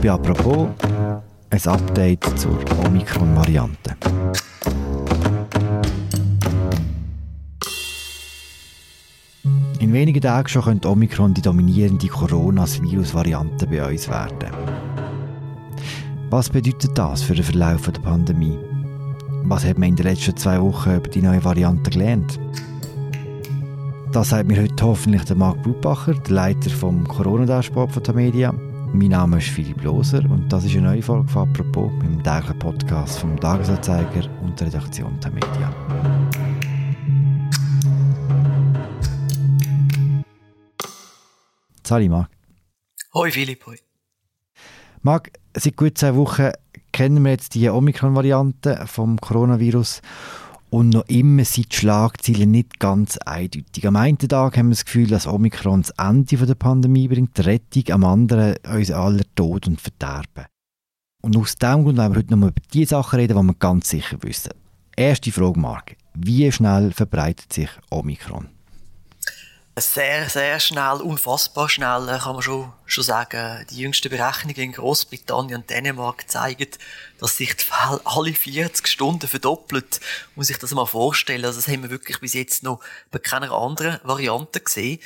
Bei 0.00 0.12
«Apropos» 0.12 0.68
ein 1.50 1.66
Update 1.66 2.24
zur 2.38 2.58
Omikron-Variante. 2.86 3.96
In 9.80 9.92
wenigen 9.92 10.20
Tagen 10.20 10.48
schon 10.48 10.62
könnte 10.62 10.88
Omikron 10.88 11.34
die 11.34 11.42
dominierende 11.42 12.06
Coronavirus-Variante 12.06 13.66
bei 13.66 13.84
uns 13.84 14.08
werden. 14.08 14.50
Was 16.30 16.48
bedeutet 16.48 16.96
das 16.96 17.22
für 17.22 17.34
den 17.34 17.44
Verlauf 17.44 17.90
der 17.90 18.00
Pandemie? 18.00 18.58
Was 19.44 19.64
hat 19.64 19.78
man 19.78 19.88
in 19.88 19.96
den 19.96 20.06
letzten 20.06 20.36
zwei 20.36 20.60
Wochen 20.60 20.94
über 20.94 21.08
die 21.08 21.22
neue 21.22 21.42
Variante 21.42 21.90
gelernt? 21.90 22.38
Das 24.12 24.28
sagt 24.28 24.46
mir 24.46 24.62
heute 24.62 24.84
hoffentlich 24.84 25.24
der 25.24 25.36
Marc 25.36 25.60
Blutbacher, 25.64 26.14
der 26.14 26.34
Leiter 26.34 26.70
vom 26.70 27.06
Corona-Dashboard 27.06 27.92
von 27.92 28.02
der 28.04 28.14
Media. 28.14 28.54
Mein 28.92 29.08
Name 29.08 29.38
ist 29.38 29.48
Philipp 29.48 29.82
Loser 29.82 30.24
und 30.30 30.48
das 30.50 30.64
ist 30.64 30.72
eine 30.72 30.88
neue 30.88 31.02
Folge 31.02 31.28
von 31.28 31.48
«Apropos» 31.48 31.90
dem 32.02 32.22
täglichen 32.22 32.58
Podcast 32.58 33.18
vom 33.18 33.38
Tagesanzeiger 33.38 34.28
und 34.42 34.58
der 34.58 34.68
Redaktion 34.68 35.20
der 35.20 35.30
Media. 35.30 35.74
Sali, 41.86 42.08
Marc. 42.08 42.30
Hoi 43.14 43.30
Philipp, 43.30 43.66
hoi. 43.66 43.76
Marc, 45.02 45.32
seit 45.54 45.76
gut 45.76 45.98
zwei 45.98 46.14
Wochen 46.14 46.50
kennen 46.92 47.22
wir 47.24 47.32
jetzt 47.32 47.54
die 47.54 47.68
Omikron-Variante 47.68 48.84
vom 48.86 49.20
Coronavirus 49.20 50.00
und 50.70 50.90
noch 50.90 51.06
immer 51.08 51.44
sind 51.44 51.72
die 51.72 51.76
Schlagzeilen 51.76 52.50
nicht 52.50 52.78
ganz 52.78 53.16
eindeutig. 53.18 53.86
Am 53.86 53.96
einen 53.96 54.18
Tag 54.18 54.56
haben 54.56 54.68
wir 54.68 54.74
das 54.74 54.84
Gefühl, 54.84 55.06
dass 55.06 55.26
Omikron 55.26 55.82
das 55.82 55.90
Ende 55.98 56.46
der 56.46 56.54
Pandemie 56.54 57.08
bringt, 57.08 57.36
die 57.38 57.42
Rettung, 57.42 57.84
am 57.90 58.04
anderen 58.04 58.56
uns 58.70 58.90
aller 58.90 59.24
Tod 59.34 59.66
und 59.66 59.80
Verderben. 59.80 60.46
Und 61.22 61.36
aus 61.36 61.56
diesem 61.56 61.84
Grund 61.84 61.98
wollen 61.98 62.12
wir 62.12 62.18
heute 62.18 62.30
noch 62.30 62.38
mal 62.38 62.50
über 62.50 62.62
die 62.72 62.84
Sachen 62.84 63.18
reden, 63.18 63.36
die 63.36 63.46
wir 63.46 63.54
ganz 63.54 63.88
sicher 63.88 64.18
wissen. 64.22 64.52
Erste 64.96 65.32
Frage, 65.32 65.58
Marc. 65.58 65.96
Wie 66.14 66.50
schnell 66.52 66.92
verbreitet 66.92 67.52
sich 67.52 67.70
Omikron? 67.90 68.57
Sehr, 69.80 70.28
sehr 70.28 70.58
schnell, 70.60 71.00
unfassbar 71.02 71.68
schnell, 71.68 72.08
äh, 72.08 72.18
kann 72.18 72.34
man 72.34 72.42
schon, 72.42 72.72
schon 72.86 73.04
sagen. 73.04 73.66
Die 73.70 73.78
jüngsten 73.78 74.08
Berechnungen 74.08 74.56
in 74.56 74.72
Großbritannien 74.72 75.60
und 75.60 75.70
Dänemark 75.70 76.28
zeigen, 76.28 76.68
dass 77.18 77.36
sich 77.36 77.54
die 77.54 77.64
Fälle 77.64 78.00
alle 78.04 78.32
40 78.32 78.88
Stunden 78.88 79.28
verdoppelt. 79.28 80.00
Muss 80.34 80.50
ich 80.50 80.58
das 80.58 80.72
mal 80.72 80.86
vorstellen. 80.86 81.44
Also 81.44 81.60
das 81.60 81.68
haben 81.68 81.82
wir 81.82 81.90
wirklich 81.90 82.18
bis 82.20 82.34
jetzt 82.34 82.62
noch 82.62 82.80
bei 83.10 83.18
keiner 83.18 83.52
anderen 83.52 84.00
Variante 84.02 84.60
gesehen. 84.60 85.00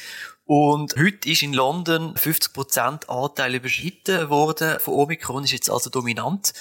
Und 0.46 0.96
heute 0.96 1.28
ist 1.28 1.42
in 1.42 1.52
London 1.52 2.14
50% 2.14 3.08
Anteil 3.08 3.54
überschritten 3.54 4.28
worden 4.28 4.80
von 4.80 4.94
Omikron, 4.94 5.44
ist 5.44 5.52
jetzt 5.52 5.70
also 5.70 5.88
dominant. 5.88 6.52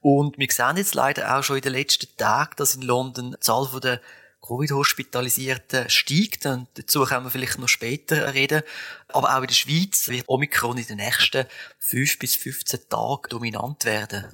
Und 0.00 0.38
wir 0.38 0.48
sehen 0.50 0.76
jetzt 0.76 0.94
leider 0.94 1.36
auch 1.36 1.42
schon 1.42 1.56
in 1.56 1.62
den 1.62 1.72
letzten 1.72 2.14
Tagen, 2.16 2.54
dass 2.56 2.74
in 2.74 2.82
London 2.82 3.32
die 3.32 3.40
Zahl 3.40 3.68
der 3.82 4.00
Covid-Hospitalisierten 4.48 5.90
steigt. 5.90 6.46
Und 6.46 6.68
dazu 6.74 7.04
können 7.04 7.26
wir 7.26 7.30
vielleicht 7.30 7.58
noch 7.58 7.68
später 7.68 8.34
reden. 8.34 8.62
Aber 9.08 9.36
auch 9.36 9.42
in 9.42 9.48
der 9.48 9.54
Schweiz 9.54 10.08
wird 10.08 10.24
Omikron 10.26 10.78
in 10.78 10.86
den 10.86 10.96
nächsten 10.96 11.44
5 11.80 12.18
bis 12.18 12.34
15 12.36 12.80
Tagen 12.88 13.28
dominant 13.28 13.84
werden. 13.84 14.24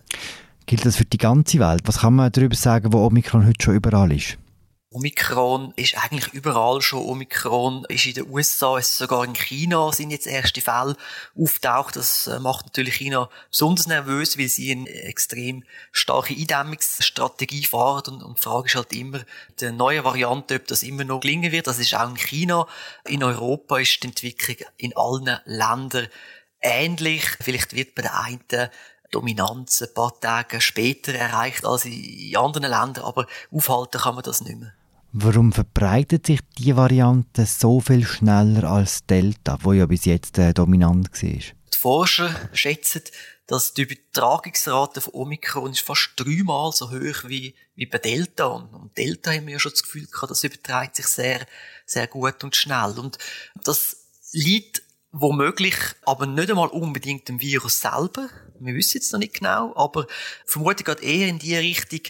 Gilt 0.67 0.87
das 0.87 0.97
für 0.97 1.05
die 1.05 1.19
ganze 1.19 1.59
Welt? 1.59 1.83
Was 1.85 1.99
kann 1.99 2.15
man 2.15 2.33
darüber 2.33 2.57
sagen, 2.57 2.93
wo 2.93 3.05
Omikron 3.05 3.47
heute 3.47 3.63
schon 3.63 3.75
überall 3.75 4.13
ist? 4.13 4.39
Omikron 4.95 5.73
ist 5.75 5.99
eigentlich 5.99 6.33
überall 6.35 6.81
schon. 6.81 7.05
Omikron 7.05 7.85
ist 7.89 8.07
in 8.07 8.15
den 8.15 8.31
USA, 8.31 8.79
ist 8.79 8.97
sogar 8.97 9.25
in 9.25 9.35
China 9.35 9.91
sind 9.91 10.13
jetzt 10.13 10.29
erste 10.29 10.61
Fälle 10.61 10.97
auftaucht. 11.37 11.97
Das 11.97 12.29
äh, 12.29 12.39
macht 12.39 12.67
natürlich 12.67 12.95
China 12.95 13.29
besonders 13.51 13.89
nervös, 13.89 14.39
weil 14.39 14.47
sie 14.47 14.71
eine 14.71 14.89
extrem 14.89 15.65
starke 15.91 16.35
Eindämmungsstrategie 16.35 17.65
fahren. 17.65 18.15
Und, 18.15 18.23
und 18.23 18.39
die 18.39 18.43
Frage 18.43 18.67
ist 18.69 18.77
halt 18.77 18.93
immer, 18.93 19.19
der 19.59 19.73
neue 19.73 20.05
Variante, 20.05 20.55
ob 20.55 20.69
das 20.69 20.85
immer 20.85 21.03
noch 21.03 21.19
gelingen 21.19 21.51
wird. 21.51 21.67
Das 21.67 21.81
ist 21.81 21.93
auch 21.97 22.09
in 22.09 22.17
China. 22.17 22.69
In 23.05 23.25
Europa 23.25 23.81
ist 23.81 24.01
die 24.01 24.07
Entwicklung 24.07 24.59
in 24.77 24.97
allen 24.97 25.41
Ländern 25.45 26.07
ähnlich. 26.61 27.25
Vielleicht 27.41 27.75
wird 27.75 27.97
bei 27.97 28.03
der 28.03 28.21
einen 28.21 28.71
Dominanz 29.11 29.83
ein 29.83 29.93
paar 29.93 30.21
Tage 30.21 30.61
später 30.61 31.13
erreicht 31.15 31.65
als 31.65 31.85
in 31.85 32.37
anderen 32.37 32.71
Ländern, 32.71 33.05
aber 33.05 33.27
aufhalten 33.51 34.01
kann 34.01 34.15
man 34.15 34.23
das 34.23 34.41
nicht 34.41 34.61
mehr. 34.61 34.73
Warum 35.17 35.53
verbreitet 35.53 36.27
sich 36.27 36.41
die 36.59 36.75
Variante 36.75 37.47
so 37.47 37.79
viel 37.79 38.05
schneller 38.05 38.65
als 38.65 39.07
Delta, 39.07 39.59
wo 39.63 39.73
ja 39.73 39.87
bis 39.87 40.07
jetzt 40.07 40.39
äh, 40.39 40.53
dominant 40.53 41.09
war? 41.23 41.31
Die 41.31 41.79
Forscher 41.79 42.35
schätzen, 42.53 43.03
dass 43.47 43.75
die 43.75 43.83
Übertragungsrate 43.83 45.01
von 45.01 45.15
Omikron 45.15 45.71
ist 45.71 45.83
fast 45.83 46.15
dreimal 46.17 46.73
so 46.73 46.91
hoch 46.91 47.29
wie, 47.29 47.55
wie 47.77 47.87
bei 47.87 47.99
Delta. 47.99 48.47
Und, 48.47 48.75
und 48.75 48.99
Delta 48.99 49.31
haben 49.31 49.47
wir 49.47 49.53
ja 49.53 49.61
schon 49.61 49.71
das 49.71 49.85
Gefühl 49.85 50.09
gehabt, 50.09 50.33
das 50.33 50.43
überträgt 50.43 50.97
sich 50.97 51.07
sehr, 51.07 51.47
sehr 51.87 52.09
gut 52.09 52.43
und 52.43 52.57
schnell. 52.57 52.99
Und 52.99 53.19
das 53.63 54.09
liegt 54.33 54.83
womöglich 55.13 55.77
aber 56.03 56.27
nicht 56.27 56.51
einmal 56.51 56.71
unbedingt 56.71 57.29
dem 57.29 57.41
Virus 57.41 57.81
selber. 57.81 58.29
Wir 58.59 58.75
wissen 58.75 58.97
jetzt 58.97 59.13
noch 59.13 59.21
nicht 59.21 59.35
genau, 59.35 59.77
aber 59.77 60.09
vermutlich 60.45 60.87
geht 60.87 61.05
eher 61.05 61.29
in 61.29 61.39
die 61.39 61.55
Richtung, 61.55 62.01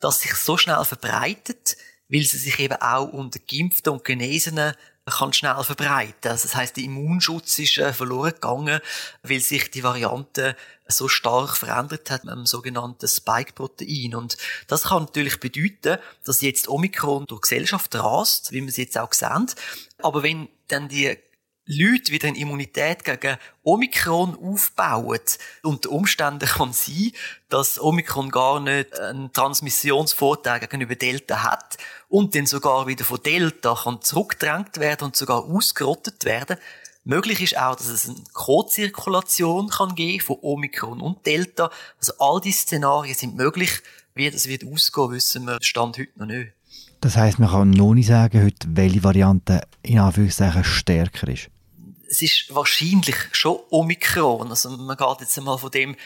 dass 0.00 0.22
sich 0.22 0.32
so 0.32 0.56
schnell 0.56 0.82
verbreitet, 0.86 1.76
weil 2.08 2.22
sie 2.22 2.38
sich 2.38 2.58
eben 2.58 2.80
auch 2.80 3.12
unter 3.12 3.38
Geimpften 3.38 3.92
und 3.92 4.04
Genesenen 4.04 4.74
kann 5.06 5.32
schnell 5.32 5.62
verbreiten. 5.62 6.30
Also 6.30 6.48
das 6.48 6.56
heißt, 6.56 6.76
der 6.76 6.84
Immunschutz 6.84 7.58
ist 7.58 7.76
äh, 7.78 7.92
verloren 7.92 8.32
gegangen, 8.32 8.80
weil 9.22 9.40
sich 9.40 9.70
die 9.70 9.82
Variante 9.82 10.56
so 10.88 11.08
stark 11.08 11.56
verändert 11.56 12.10
hat 12.10 12.24
mit 12.24 12.34
dem 12.34 12.46
sogenannten 12.46 13.06
Spike-Protein. 13.06 14.14
Und 14.14 14.36
das 14.66 14.84
kann 14.84 15.04
natürlich 15.04 15.40
bedeuten, 15.40 15.98
dass 16.24 16.40
jetzt 16.40 16.68
Omikron 16.68 17.26
durch 17.26 17.42
Gesellschaft 17.42 17.94
rast, 17.96 18.52
wie 18.52 18.62
wir 18.62 18.68
es 18.68 18.78
jetzt 18.78 18.96
auch 18.96 19.12
sehen. 19.12 19.46
Aber 19.98 20.22
wenn 20.22 20.48
dann 20.68 20.88
die 20.88 21.18
Leute 21.66 22.12
wieder 22.12 22.28
eine 22.28 22.36
Immunität 22.36 23.04
gegen 23.04 23.38
Omikron 23.62 24.36
aufbauen. 24.36 25.20
Unter 25.62 25.92
Umständen 25.92 26.46
kann 26.46 26.74
sein, 26.74 27.12
dass 27.48 27.80
Omikron 27.80 28.30
gar 28.30 28.60
nicht 28.60 28.98
einen 29.00 29.32
Transmissionsvorteil 29.32 30.60
gegenüber 30.60 30.94
Delta 30.94 31.42
hat 31.42 31.78
und 32.10 32.34
dann 32.34 32.44
sogar 32.44 32.86
wieder 32.86 33.04
von 33.06 33.22
Delta 33.22 33.74
kann 33.82 34.02
zurückgedrängt 34.02 34.78
werden 34.78 35.04
und 35.04 35.16
sogar 35.16 35.42
ausgerottet 35.44 36.26
werden. 36.26 36.58
Möglich 37.04 37.40
ist 37.40 37.56
auch, 37.56 37.76
dass 37.76 37.88
es 37.88 38.10
eine 38.10 38.18
Co-Zirkulation 38.34 39.70
kann 39.70 39.94
geben 39.94 40.20
von 40.20 40.36
Omikron 40.42 41.00
und 41.00 41.24
Delta. 41.24 41.70
Also 41.98 42.12
all 42.18 42.42
diese 42.42 42.58
Szenarien 42.58 43.14
sind 43.14 43.36
möglich. 43.36 43.70
Wie 44.14 44.30
das 44.30 44.48
wird 44.48 44.66
ausgehen, 44.66 45.12
wissen 45.12 45.46
wir 45.46 45.58
Stand 45.62 45.96
heute 45.96 46.12
noch 46.16 46.26
nicht. 46.26 46.52
Das 47.00 47.16
heißt, 47.16 47.38
man 47.38 47.50
kann 47.50 47.70
noch 47.70 47.94
nicht 47.94 48.08
sagen, 48.08 48.42
heute, 48.42 48.66
welche 48.70 49.02
Variante 49.02 49.62
in 49.82 49.98
Anführungszeichen 49.98 50.64
stärker 50.64 51.28
ist 51.28 51.50
es 52.14 52.22
ist 52.22 52.54
wahrscheinlich 52.54 53.16
schon 53.32 53.58
Omikron. 53.70 54.48
Also 54.48 54.70
man 54.70 54.96
geht 54.96 55.20
jetzt 55.20 55.36
einmal 55.36 55.58
von 55.58 55.70
dem, 55.70 55.96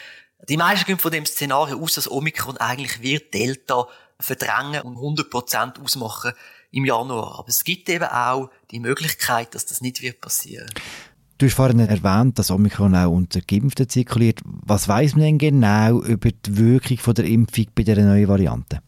die 0.47 0.57
meisten 0.57 0.85
gehen 0.85 0.97
von 0.97 1.11
dem 1.11 1.25
Szenario 1.25 1.79
aus, 1.79 1.93
dass 1.93 2.09
Omikron 2.09 2.57
eigentlich 2.57 3.01
wird 3.01 3.33
Delta 3.33 3.87
verdrängen 4.19 4.81
und 4.81 4.97
100% 4.97 5.81
ausmachen 5.83 6.33
im 6.71 6.85
Januar. 6.85 7.39
Aber 7.39 7.49
es 7.49 7.63
gibt 7.63 7.89
eben 7.89 8.05
auch 8.05 8.49
die 8.71 8.79
Möglichkeit, 8.79 9.53
dass 9.53 9.67
das 9.67 9.81
nicht 9.81 10.01
wird 10.01 10.19
passieren. 10.19 10.69
Du 11.37 11.45
hast 11.45 11.53
vorhin 11.53 11.79
erwähnt, 11.79 12.37
dass 12.39 12.51
Omikron 12.51 12.95
auch 12.95 13.11
unter 13.11 13.41
Geimpften 13.41 13.87
zirkuliert. 13.87 14.41
Was 14.43 14.87
weiß 14.87 15.13
man 15.13 15.23
denn 15.23 15.37
genau 15.37 16.01
über 16.01 16.31
die 16.31 16.57
Wirkung 16.57 16.97
von 16.97 17.13
der 17.13 17.25
Impfung 17.25 17.67
bei 17.75 17.83
der 17.83 18.03
neuen 18.03 18.27
Variante? 18.27 18.81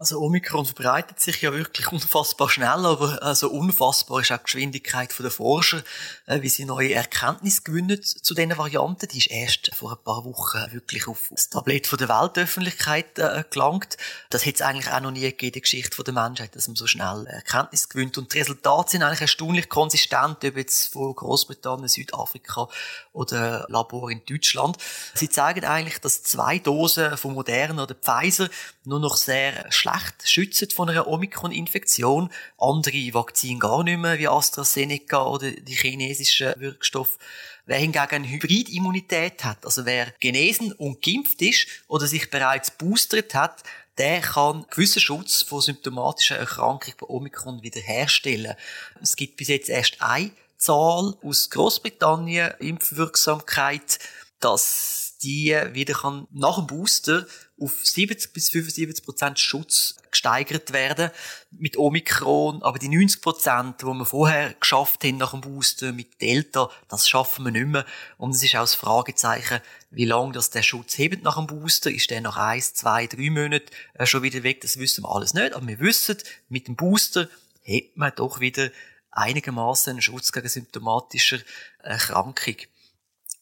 Also 0.00 0.18
Omikron 0.18 0.64
verbreitet 0.64 1.20
sich 1.20 1.42
ja 1.42 1.52
wirklich 1.52 1.92
unfassbar 1.92 2.48
schnell, 2.48 2.86
aber 2.86 3.22
also 3.22 3.50
unfassbar 3.50 4.22
ist 4.22 4.32
auch 4.32 4.38
die 4.38 4.44
Geschwindigkeit 4.44 5.12
der 5.18 5.30
Forscher, 5.30 5.82
äh, 6.24 6.40
wie 6.40 6.48
sie 6.48 6.64
neue 6.64 6.94
Erkenntnisse 6.94 7.60
gewinnen 7.60 8.02
zu 8.02 8.32
diesen 8.32 8.56
Varianten. 8.56 9.08
Die 9.08 9.18
ist 9.18 9.30
erst 9.30 9.74
vor 9.74 9.92
ein 9.92 10.02
paar 10.02 10.24
Wochen 10.24 10.72
wirklich 10.72 11.06
auf 11.06 11.28
das 11.30 11.50
Tablett 11.50 11.92
der 12.00 12.08
Weltöffentlichkeit 12.08 13.18
äh, 13.18 13.44
gelangt. 13.50 13.98
Das 14.30 14.46
hätte 14.46 14.62
es 14.62 14.62
eigentlich 14.62 14.90
auch 14.90 15.00
noch 15.00 15.10
nie 15.10 15.20
gegeben 15.20 15.48
in 15.48 15.52
der 15.52 15.60
Geschichte 15.60 16.02
der 16.02 16.14
Menschheit, 16.14 16.56
dass 16.56 16.66
man 16.66 16.76
so 16.76 16.86
schnell 16.86 17.26
Erkenntnisse 17.26 17.88
gewinnt. 17.88 18.16
Und 18.16 18.32
die 18.32 18.38
Resultate 18.38 18.92
sind 18.92 19.02
eigentlich 19.02 19.20
erstaunlich 19.20 19.68
konsistent, 19.68 20.42
ob 20.42 20.56
jetzt 20.56 20.94
von 20.94 21.14
Großbritannien, 21.14 21.88
Südafrika 21.88 22.68
oder 23.12 23.66
Labor 23.68 24.10
in 24.10 24.22
Deutschland. 24.24 24.78
Sie 25.12 25.28
zeigen 25.28 25.66
eigentlich, 25.66 25.98
dass 25.98 26.22
zwei 26.22 26.58
Dosen 26.58 27.18
von 27.18 27.34
Moderna 27.34 27.82
oder 27.82 27.94
Pfizer 27.94 28.48
nur 28.84 28.98
noch 28.98 29.18
sehr 29.18 29.70
schlecht 29.70 29.89
schützen 30.24 30.70
von 30.70 30.88
einer 30.88 31.06
Omikron-Infektion. 31.06 32.30
Andere 32.58 33.14
Vakzine 33.14 33.58
gar 33.58 33.82
nicht 33.82 33.98
mehr, 33.98 34.18
wie 34.18 34.28
AstraZeneca 34.28 35.26
oder 35.26 35.50
die 35.50 35.74
chinesischen 35.74 36.52
Wirkstoffe. 36.58 37.18
Wer 37.66 37.78
hingegen 37.78 38.10
eine 38.10 38.28
Hybridimmunität 38.28 39.44
hat, 39.44 39.64
also 39.64 39.84
wer 39.84 40.12
genesen 40.20 40.72
und 40.72 41.02
geimpft 41.02 41.40
ist 41.42 41.66
oder 41.88 42.06
sich 42.06 42.30
bereits 42.30 42.70
boostert 42.70 43.34
hat, 43.34 43.62
der 43.98 44.20
kann 44.20 44.64
gewissen 44.70 45.00
Schutz 45.00 45.42
vor 45.42 45.62
symptomatischer 45.62 46.36
Erkrankung 46.36 46.94
bei 46.98 47.06
Omikron 47.06 47.62
wiederherstellen. 47.62 48.54
Es 49.02 49.14
gibt 49.14 49.36
bis 49.36 49.48
jetzt 49.48 49.68
erst 49.68 50.00
eine 50.00 50.30
Zahl 50.56 51.14
aus 51.22 51.50
Großbritannien, 51.50 52.54
Impfwirksamkeit, 52.60 53.98
dass 54.40 55.09
die 55.22 55.54
wieder 55.72 55.94
kann 55.94 56.26
nach 56.30 56.56
dem 56.56 56.66
Booster 56.66 57.26
auf 57.60 57.72
70 57.84 58.32
bis 58.32 58.50
75 58.50 59.04
Prozent 59.04 59.38
Schutz 59.38 59.96
gesteigert 60.10 60.72
werden 60.72 61.10
mit 61.50 61.76
Omikron, 61.76 62.62
aber 62.62 62.78
die 62.78 62.88
90 62.88 63.20
Prozent, 63.20 63.82
die 63.82 63.86
wir 63.86 64.06
vorher 64.06 64.54
geschafft 64.54 65.04
haben 65.04 65.18
nach 65.18 65.32
dem 65.32 65.42
Booster 65.42 65.92
mit 65.92 66.20
Delta, 66.20 66.70
das 66.88 67.08
schaffen 67.08 67.44
wir 67.44 67.52
nicht 67.52 67.66
mehr. 67.66 67.84
Und 68.16 68.34
es 68.34 68.42
ist 68.42 68.56
auch 68.56 68.60
das 68.60 68.74
Fragezeichen, 68.74 69.60
wie 69.90 70.06
lange 70.06 70.32
das 70.32 70.50
der 70.50 70.62
Schutz 70.62 70.96
hebt 70.98 71.22
nach 71.22 71.36
dem 71.36 71.46
Booster. 71.46 71.90
Ist 71.90 72.10
der 72.10 72.22
nach 72.22 72.36
eins, 72.36 72.74
zwei, 72.74 73.06
drei 73.06 73.30
Monaten 73.30 73.66
äh, 73.94 74.06
schon 74.06 74.22
wieder 74.22 74.42
weg? 74.42 74.62
Das 74.62 74.78
wissen 74.78 75.04
wir 75.04 75.14
alles 75.14 75.34
nicht. 75.34 75.54
Aber 75.54 75.66
wir 75.66 75.80
wissen, 75.80 76.16
mit 76.48 76.66
dem 76.66 76.76
Booster 76.76 77.28
hat 77.66 77.96
man 77.96 78.12
doch 78.16 78.40
wieder 78.40 78.70
einigermaßen 79.10 79.90
einen 79.90 80.02
Schutz 80.02 80.32
gegen 80.32 80.48
symptomatische 80.48 81.44
Erkrankung. 81.82 82.56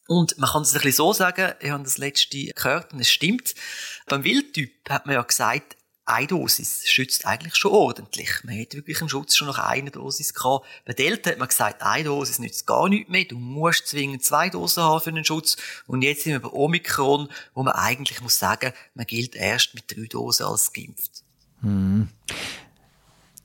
Und 0.09 0.39
man 0.39 0.49
kann 0.49 0.63
es 0.63 0.71
ein 0.71 0.81
bisschen 0.81 0.93
so 0.93 1.13
sagen, 1.13 1.53
ich 1.61 1.71
habe 1.71 1.85
das 1.85 1.99
letzte 1.99 2.47
gehört 2.47 2.95
und 2.95 3.01
es 3.01 3.11
stimmt. 3.11 3.55
Beim 4.07 4.25
Wildtyp 4.25 4.89
hat 4.89 5.05
man 5.05 5.15
ja 5.15 5.23
gesagt, 5.23 5.77
eine 6.07 6.27
Dosis 6.27 6.87
schützt 6.87 7.27
eigentlich 7.27 7.55
schon 7.57 7.73
ordentlich. 7.73 8.31
Man 8.43 8.59
hat 8.59 8.73
wirklich 8.73 9.03
einen 9.03 9.11
Schutz 9.11 9.37
schon 9.37 9.49
nach 9.49 9.59
einer 9.59 9.91
Dosis 9.91 10.33
gehabt. 10.33 10.65
Bei 10.87 10.95
Delta 10.95 11.31
hat 11.31 11.39
man 11.39 11.49
gesagt, 11.49 11.83
eine 11.83 12.05
Dosis 12.05 12.39
nützt 12.39 12.67
gar 12.67 12.89
nichts 12.89 13.11
mehr. 13.11 13.27
Du 13.27 13.37
musst 13.37 13.89
zwingend 13.89 14.25
zwei 14.25 14.49
Dosen 14.49 14.83
haben 14.83 15.03
für 15.03 15.11
einen 15.11 15.27
Schutz. 15.27 15.59
Und 15.87 16.01
jetzt 16.01 16.25
sind 16.25 16.33
wir 16.33 16.41
bei 16.41 16.49
Omikron, 16.49 17.29
wo 17.53 17.63
man 17.63 17.75
eigentlich 17.75 18.23
muss 18.23 18.39
sagen, 18.39 18.73
man 18.95 19.05
gilt 19.05 19.37
erst 19.37 19.75
mit 19.75 19.95
drei 19.95 20.07
Dosen 20.07 20.47
als 20.47 20.73
geimpft. 20.73 21.23
Hm. 21.61 22.09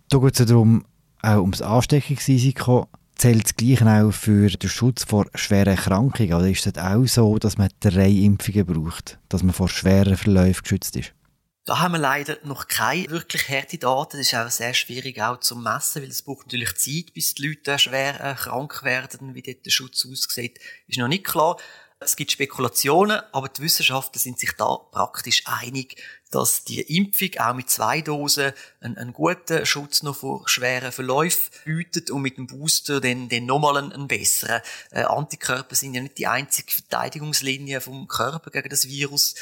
Da 0.07 0.17
geht 0.17 0.31
es 0.31 0.39
ja 0.39 0.45
darum, 0.45 0.85
auch 1.21 1.41
ums 1.41 1.61
Ansteckungsrisiko 1.61 2.87
zählt 3.15 3.45
das 3.45 3.55
Gleiche 3.55 3.85
auch 3.85 4.11
für 4.11 4.49
den 4.49 4.69
Schutz 4.69 5.03
vor 5.03 5.27
schweren 5.35 5.75
Erkrankungen? 5.75 6.33
Oder 6.33 6.49
ist 6.49 6.65
es 6.65 6.77
auch 6.77 7.05
so, 7.05 7.37
dass 7.37 7.57
man 7.57 7.69
drei 7.79 8.09
Impfungen 8.09 8.65
braucht, 8.65 9.19
dass 9.29 9.43
man 9.43 9.53
vor 9.53 9.69
schweren 9.69 10.17
Verläufen 10.17 10.63
geschützt 10.63 10.95
ist? 10.95 11.13
Da 11.65 11.79
haben 11.79 11.93
wir 11.93 11.99
leider 11.99 12.37
noch 12.43 12.67
keine 12.67 13.09
wirklich 13.09 13.47
harte 13.47 13.77
Daten. 13.77 14.17
Das 14.17 14.27
ist 14.27 14.35
auch 14.35 14.49
sehr 14.49 14.73
schwierig 14.73 15.21
auch 15.21 15.39
zu 15.39 15.55
messen, 15.55 16.01
weil 16.01 16.09
es 16.09 16.21
braucht 16.21 16.47
natürlich 16.47 16.75
Zeit, 16.75 17.13
bis 17.13 17.35
die 17.35 17.47
Leute 17.47 17.79
schwer 17.79 18.19
äh, 18.19 18.35
krank 18.35 18.83
werden, 18.83 19.33
wie 19.33 19.41
dort 19.41 19.65
der 19.65 19.71
Schutz 19.71 20.05
aussieht. 20.05 20.59
Ist 20.87 20.99
noch 20.99 21.07
nicht 21.07 21.23
klar. 21.23 21.57
Es 22.03 22.15
gibt 22.15 22.31
Spekulationen, 22.31 23.21
aber 23.31 23.49
die 23.49 23.61
Wissenschaftler 23.61 24.19
sind 24.19 24.39
sich 24.39 24.51
da 24.53 24.75
praktisch 24.91 25.43
einig, 25.45 26.01
dass 26.31 26.63
die 26.63 26.81
Impfung 26.81 27.29
auch 27.37 27.53
mit 27.53 27.69
zwei 27.69 28.01
Dosen 28.01 28.53
einen, 28.81 28.97
einen 28.97 29.13
guten 29.13 29.65
Schutz 29.65 30.03
noch 30.03 30.15
vor 30.15 30.47
schweren 30.47 30.91
Verläufen 30.91 31.51
bietet 31.63 32.09
und 32.11 32.21
mit 32.21 32.37
dem 32.37 32.47
Booster 32.47 32.99
dann, 32.99 33.29
dann 33.29 33.45
nochmal 33.45 33.77
einen, 33.77 33.91
einen 33.91 34.07
besseren. 34.07 34.61
Äh, 34.91 35.03
Antikörper 35.03 35.75
sind 35.75 35.93
ja 35.93 36.01
nicht 36.01 36.17
die 36.17 36.27
einzige 36.27 36.71
Verteidigungslinie 36.71 37.81
vom 37.81 38.07
Körper 38.07 38.51
gegen 38.51 38.69
das 38.69 38.87
Virus. 38.87 39.35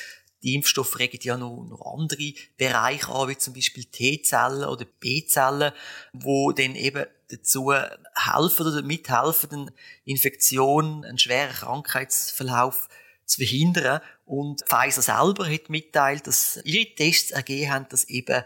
Die 0.44 0.56
Impfstoffe 0.56 0.98
regen 0.98 1.19
ja 1.22 1.38
noch, 1.38 1.63
noch 1.69 1.94
andere 1.94 2.34
Bereiche 2.58 3.10
an, 3.10 3.30
wie 3.30 3.38
zum 3.38 3.54
Beispiel 3.54 3.86
T-Zellen 3.86 4.66
oder 4.66 4.86
B-Zellen, 4.86 5.72
wo 6.13 6.52
dann 6.52 6.75
eben 6.75 7.06
dazu 7.31 7.72
helfen 7.72 8.68
oder 8.68 8.81
mithelfen, 8.81 9.72
Infektion, 10.06 11.06
einen 11.06 11.18
schweren 11.18 11.54
Krankheitsverlauf 11.54 12.89
zu 13.25 13.38
verhindern. 13.38 14.01
Und 14.25 14.62
Pfizer 14.68 15.01
selber 15.01 15.51
hat 15.51 15.69
mitteilt, 15.69 16.28
dass 16.28 16.60
ihre 16.63 16.94
Tests 16.95 17.31
ergeben 17.31 17.72
haben, 17.72 17.86
dass 17.89 18.06
eben 18.06 18.44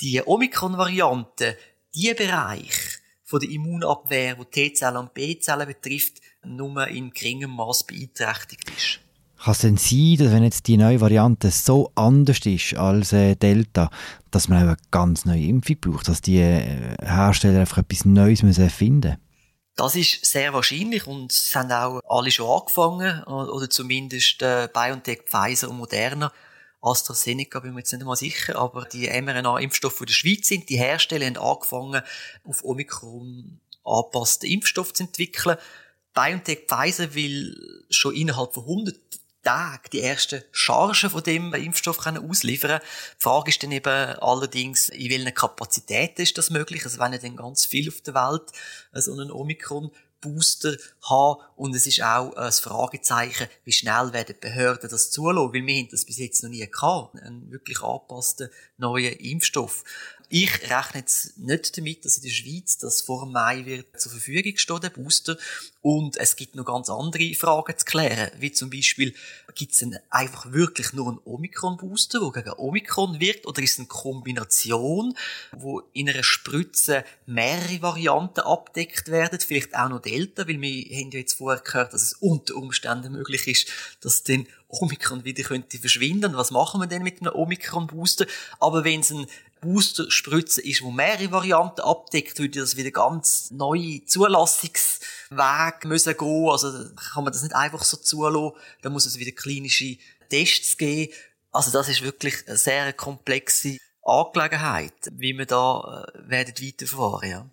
die 0.00 0.22
Omikron-Variante 0.24 1.56
die 1.94 2.14
Bereich 2.14 3.00
von 3.24 3.40
der 3.40 3.50
Immunabwehr, 3.50 4.38
wo 4.38 4.44
T-Zellen 4.44 4.96
und 4.96 5.14
B-Zellen 5.14 5.66
betrifft, 5.66 6.20
nur 6.44 6.86
in 6.88 7.10
geringem 7.10 7.50
Maß 7.50 7.86
beeinträchtigt 7.86 8.68
ist. 8.70 9.00
Kann 9.42 9.52
es 9.52 9.58
denn 9.58 9.76
sein, 9.76 10.16
dass 10.18 10.32
wenn 10.32 10.44
jetzt 10.44 10.68
die 10.68 10.76
neue 10.76 11.00
Variante 11.00 11.50
so 11.50 11.90
anders 11.96 12.46
ist 12.46 12.74
als 12.74 13.12
äh, 13.12 13.34
Delta, 13.34 13.90
dass 14.30 14.48
man 14.48 14.58
eine 14.58 14.76
ganz 14.90 15.24
neue 15.24 15.44
Impfung 15.44 15.76
braucht, 15.80 16.08
dass 16.08 16.20
die 16.20 16.38
äh, 16.38 16.96
Hersteller 17.02 17.60
einfach 17.60 17.78
etwas 17.78 18.04
Neues 18.04 18.42
müssen 18.42 18.64
erfinden 18.64 19.16
das 19.74 19.96
ist 19.96 20.24
sehr 20.24 20.52
wahrscheinlich 20.52 21.06
und 21.06 21.32
es 21.32 21.54
haben 21.54 21.72
auch 21.72 22.00
alle 22.08 22.30
schon 22.30 22.48
angefangen, 22.48 23.22
oder 23.24 23.70
zumindest 23.70 24.42
äh, 24.42 24.68
BioNTech, 24.72 25.22
Pfizer 25.24 25.70
und 25.70 25.78
Moderna. 25.78 26.32
AstraZeneca 26.80 27.60
bin 27.60 27.70
ich 27.70 27.74
mir 27.74 27.80
jetzt 27.80 27.92
nicht 27.92 28.04
mal 28.04 28.16
sicher, 28.16 28.56
aber 28.58 28.84
die 28.84 29.08
mRNA-Impfstoffe, 29.08 30.00
in 30.00 30.06
der 30.06 30.14
Schweiz 30.14 30.48
sind, 30.48 30.68
die 30.68 30.78
Hersteller 30.78 31.26
haben 31.26 31.38
angefangen, 31.38 32.02
auf 32.44 32.64
Omikron 32.64 33.60
angepasste 33.84 34.46
Impfstoffe 34.46 34.92
zu 34.92 35.04
entwickeln. 35.04 35.56
BioNTech 36.12 36.66
Pfizer 36.68 37.14
will 37.14 37.84
schon 37.88 38.14
innerhalb 38.14 38.52
von 38.52 38.64
100 38.64 38.96
Tage 39.42 39.90
die 39.90 40.00
ersten 40.00 40.42
Chargen 40.52 41.10
von 41.10 41.22
dem 41.22 41.52
Impfstoff 41.54 41.98
können 41.98 42.28
ausliefern 42.28 42.80
Die 43.18 43.22
Frage 43.22 43.50
ist 43.50 43.62
dann 43.62 43.72
eben 43.72 43.88
allerdings, 43.88 44.88
in 44.88 45.10
welcher 45.10 45.32
Kapazität 45.32 46.18
ist 46.18 46.38
das 46.38 46.50
möglich? 46.50 46.84
Also 46.84 46.98
wenn 46.98 47.12
ja 47.12 47.18
dann 47.18 47.36
ganz 47.36 47.66
viel 47.66 47.88
auf 47.88 48.00
der 48.00 48.14
Welt 48.14 48.52
so 48.94 49.12
einen 49.12 49.30
Omikron 49.30 49.90
Booster 50.22 50.76
haben. 51.02 51.42
Und 51.56 51.74
es 51.74 51.86
ist 51.86 52.02
auch 52.02 52.34
ein 52.34 52.52
Fragezeichen, 52.52 53.48
wie 53.64 53.72
schnell 53.72 54.14
werden 54.14 54.34
die 54.34 54.48
Behörden 54.48 54.88
das 54.88 55.10
zulassen, 55.10 55.52
weil 55.52 55.66
wir 55.66 55.76
haben 55.76 55.88
das 55.90 56.06
bis 56.06 56.16
jetzt 56.16 56.42
noch 56.42 56.50
nie 56.50 56.66
gehabt. 56.66 57.20
Einen 57.20 57.50
wirklich 57.50 57.82
angepassten 57.82 58.48
neuen 58.78 59.12
Impfstoff. 59.14 59.84
Ich 60.34 60.62
rechne 60.70 61.00
jetzt 61.00 61.36
nicht 61.36 61.76
damit, 61.76 62.06
dass 62.06 62.16
in 62.16 62.22
der 62.22 62.30
Schweiz 62.30 62.78
das 62.78 63.02
vor 63.02 63.26
Mai 63.26 63.66
wird 63.66 64.00
zur 64.00 64.12
Verfügung 64.12 64.56
stehen, 64.56 64.80
der 64.80 64.88
Booster. 64.88 65.36
Und 65.82 66.16
es 66.16 66.36
gibt 66.36 66.54
noch 66.54 66.64
ganz 66.64 66.88
andere 66.88 67.34
Fragen 67.34 67.76
zu 67.76 67.84
klären, 67.84 68.30
wie 68.38 68.50
zum 68.50 68.70
Beispiel, 68.70 69.14
gibt 69.54 69.74
es 69.74 69.84
einfach 70.08 70.50
wirklich 70.52 70.94
nur 70.94 71.08
einen 71.08 71.20
Omikron-Booster, 71.26 72.20
der 72.20 72.44
gegen 72.44 72.56
Omikron 72.56 73.20
wirkt, 73.20 73.46
oder 73.46 73.60
ist 73.60 73.72
es 73.72 73.78
eine 73.80 73.88
Kombination, 73.88 75.14
wo 75.54 75.80
in 75.92 76.08
einer 76.08 76.22
Spritze 76.22 77.04
mehrere 77.26 77.82
Varianten 77.82 78.40
abdeckt 78.40 79.08
werden, 79.08 79.38
vielleicht 79.38 79.76
auch 79.76 79.90
noch 79.90 80.00
Delta, 80.00 80.48
weil 80.48 80.62
wir 80.62 80.96
haben 80.96 81.10
ja 81.10 81.18
jetzt 81.18 81.34
vorher 81.34 81.60
gehört, 81.60 81.92
dass 81.92 82.00
es 82.00 82.14
unter 82.14 82.56
Umständen 82.56 83.12
möglich 83.12 83.48
ist, 83.48 83.68
dass 84.00 84.22
dann 84.22 84.46
Omikron 84.72 85.24
wieder 85.24 85.42
könnte 85.42 85.78
verschwinden. 85.78 86.34
Was 86.34 86.50
machen 86.50 86.80
wir 86.80 86.86
denn 86.86 87.02
mit 87.02 87.20
einem 87.20 87.34
Omikron-Booster? 87.34 88.26
Aber 88.58 88.84
wenn 88.84 89.00
es 89.00 89.10
ein 89.10 89.26
Booster-Spritze 89.60 90.62
ist, 90.62 90.82
wo 90.82 90.90
mehrere 90.90 91.30
Varianten 91.30 91.82
abdeckt, 91.82 92.38
würde 92.38 92.60
das 92.60 92.76
wieder 92.76 92.90
ganz 92.90 93.50
neue 93.50 94.04
Zulassungswege 94.06 95.86
müssen 95.86 96.16
gehen. 96.16 96.48
Also 96.48 96.72
kann 97.12 97.24
man 97.24 97.32
das 97.32 97.42
nicht 97.42 97.54
einfach 97.54 97.84
so 97.84 97.98
zulassen. 97.98 98.56
Da 98.80 98.90
muss 98.90 99.06
es 99.06 99.18
wieder 99.18 99.32
klinische 99.32 99.98
Tests 100.30 100.78
geben. 100.78 101.12
Also 101.52 101.70
das 101.70 101.88
ist 101.90 102.02
wirklich 102.02 102.34
eine 102.46 102.56
sehr 102.56 102.92
komplexe 102.94 103.76
Angelegenheit, 104.02 104.94
wie 105.12 105.36
wir 105.36 105.46
da 105.46 106.06
äh, 106.14 106.30
werden 106.30 106.54
weiterfahren, 106.60 107.30
ja. 107.30 107.46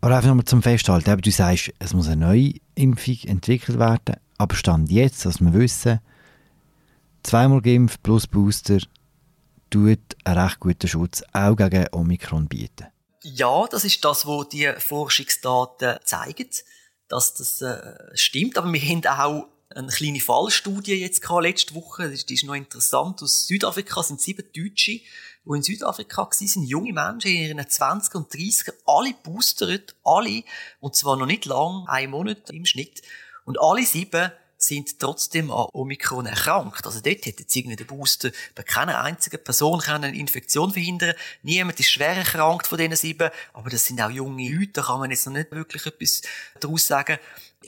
Aber 0.00 0.16
einfach 0.16 0.28
nochmal 0.28 0.46
zum 0.46 0.62
Festhalten. 0.62 1.20
Du 1.20 1.30
sagst, 1.30 1.72
es 1.78 1.92
muss 1.92 2.06
eine 2.08 2.26
neue 2.26 2.54
Impfung 2.74 3.18
entwickelt 3.24 3.78
werden. 3.78 4.16
Aber 4.38 4.54
Stand 4.54 4.90
jetzt, 4.90 5.24
dass 5.24 5.40
wir 5.40 5.52
wissen, 5.54 6.00
zweimal 7.22 7.60
geimpft 7.60 8.02
plus 8.02 8.26
Booster 8.26 8.78
tut 9.70 9.98
einen 10.24 10.38
recht 10.38 10.60
guten 10.60 10.88
Schutz 10.88 11.22
auch 11.32 11.56
gegen 11.56 11.86
Omikron 11.92 12.46
bieten. 12.46 12.86
Ja, 13.22 13.66
das 13.66 13.84
ist 13.84 14.04
das, 14.04 14.26
was 14.26 14.48
die 14.50 14.70
Forschungsdaten 14.78 15.98
zeigen, 16.04 16.48
dass 17.08 17.34
das 17.34 17.60
äh, 17.62 17.94
stimmt. 18.14 18.56
Aber 18.56 18.72
wir 18.72 18.80
haben 18.80 19.04
auch 19.04 19.48
eine 19.74 19.88
kleine 19.88 20.20
Fallstudie 20.20 20.94
jetzt 20.94 21.22
gehabt, 21.22 21.42
letzte 21.42 21.74
Woche. 21.74 22.08
Die 22.08 22.34
ist 22.34 22.44
noch 22.44 22.54
interessant. 22.54 23.22
Aus 23.22 23.46
Südafrika 23.46 24.02
sind 24.02 24.20
sieben 24.20 24.44
Deutsche, 24.54 25.00
die 25.44 25.56
in 25.56 25.62
Südafrika 25.62 26.22
waren, 26.22 26.46
sind 26.46 26.64
junge 26.64 26.92
Menschen 26.92 27.30
in 27.30 27.56
ihren 27.56 27.68
20 27.68 28.14
und 28.14 28.32
30 28.32 28.74
alle 28.86 29.14
boostert, 29.22 29.96
alle. 30.04 30.44
Und 30.80 30.94
zwar 30.94 31.16
noch 31.16 31.26
nicht 31.26 31.46
lang, 31.46 31.84
einen 31.88 32.12
Monat 32.12 32.50
im 32.50 32.64
Schnitt. 32.64 33.02
Und 33.46 33.58
alle 33.58 33.86
sieben 33.86 34.30
sind 34.58 34.98
trotzdem 34.98 35.50
an 35.50 35.68
Omikron 35.72 36.26
erkrankt. 36.26 36.86
Also 36.86 37.00
dort 37.00 37.26
hätte 37.26 37.42
jetzt 37.42 37.54
irgendwie 37.54 37.76
der 37.76 37.84
Booster 37.84 38.30
bei 38.54 38.62
keiner 38.62 39.02
einzigen 39.02 39.42
Person 39.42 39.80
eine 39.82 40.16
Infektion 40.16 40.72
verhindern 40.72 41.14
Niemand 41.42 41.78
ist 41.78 41.90
schwer 41.90 42.16
erkrankt 42.16 42.66
von 42.66 42.78
diesen 42.78 42.96
sieben, 42.96 43.30
aber 43.52 43.70
das 43.70 43.84
sind 43.84 44.00
auch 44.00 44.10
junge 44.10 44.50
Leute, 44.50 44.72
da 44.72 44.82
kann 44.82 44.98
man 44.98 45.10
jetzt 45.10 45.26
noch 45.26 45.34
nicht 45.34 45.52
wirklich 45.52 45.86
etwas 45.86 46.22
daraus 46.58 46.86
sagen. 46.86 47.18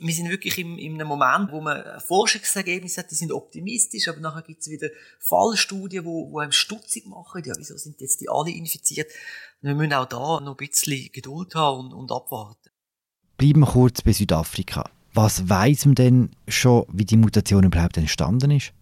Wir 0.00 0.14
sind 0.14 0.30
wirklich 0.30 0.58
in, 0.58 0.78
in 0.78 0.94
einem 0.94 1.08
Moment, 1.08 1.50
wo 1.52 1.60
man 1.60 2.00
Forschungsergebnisse 2.00 3.02
hat, 3.02 3.10
die 3.10 3.16
sind 3.16 3.32
optimistisch, 3.32 4.08
aber 4.08 4.20
nachher 4.20 4.42
gibt 4.42 4.60
es 4.60 4.70
wieder 4.70 4.88
Fallstudien, 5.18 6.04
wo 6.04 6.38
einem 6.38 6.52
stutzig 6.52 7.06
machen, 7.06 7.42
ja, 7.44 7.54
wieso 7.56 7.76
sind 7.76 8.00
jetzt 8.00 8.20
die 8.20 8.28
alle 8.28 8.50
infiziert? 8.50 9.10
Wir 9.60 9.74
müssen 9.74 9.92
auch 9.92 10.06
da 10.06 10.40
noch 10.40 10.56
ein 10.58 10.68
bisschen 10.68 11.10
Geduld 11.12 11.54
haben 11.54 11.88
und, 11.88 11.92
und 11.92 12.12
abwarten. 12.12 12.70
Bleiben 13.36 13.60
wir 13.60 13.66
kurz 13.66 14.02
bei 14.02 14.12
Südafrika. 14.12 14.90
Was 15.20 15.48
weiß 15.48 15.86
man 15.86 15.94
denn 15.96 16.30
schon, 16.46 16.86
wie 16.92 17.04
die 17.04 17.16
Mutation 17.16 17.64
überhaupt 17.64 17.96
entstanden 17.96 18.52
ist? 18.52 18.72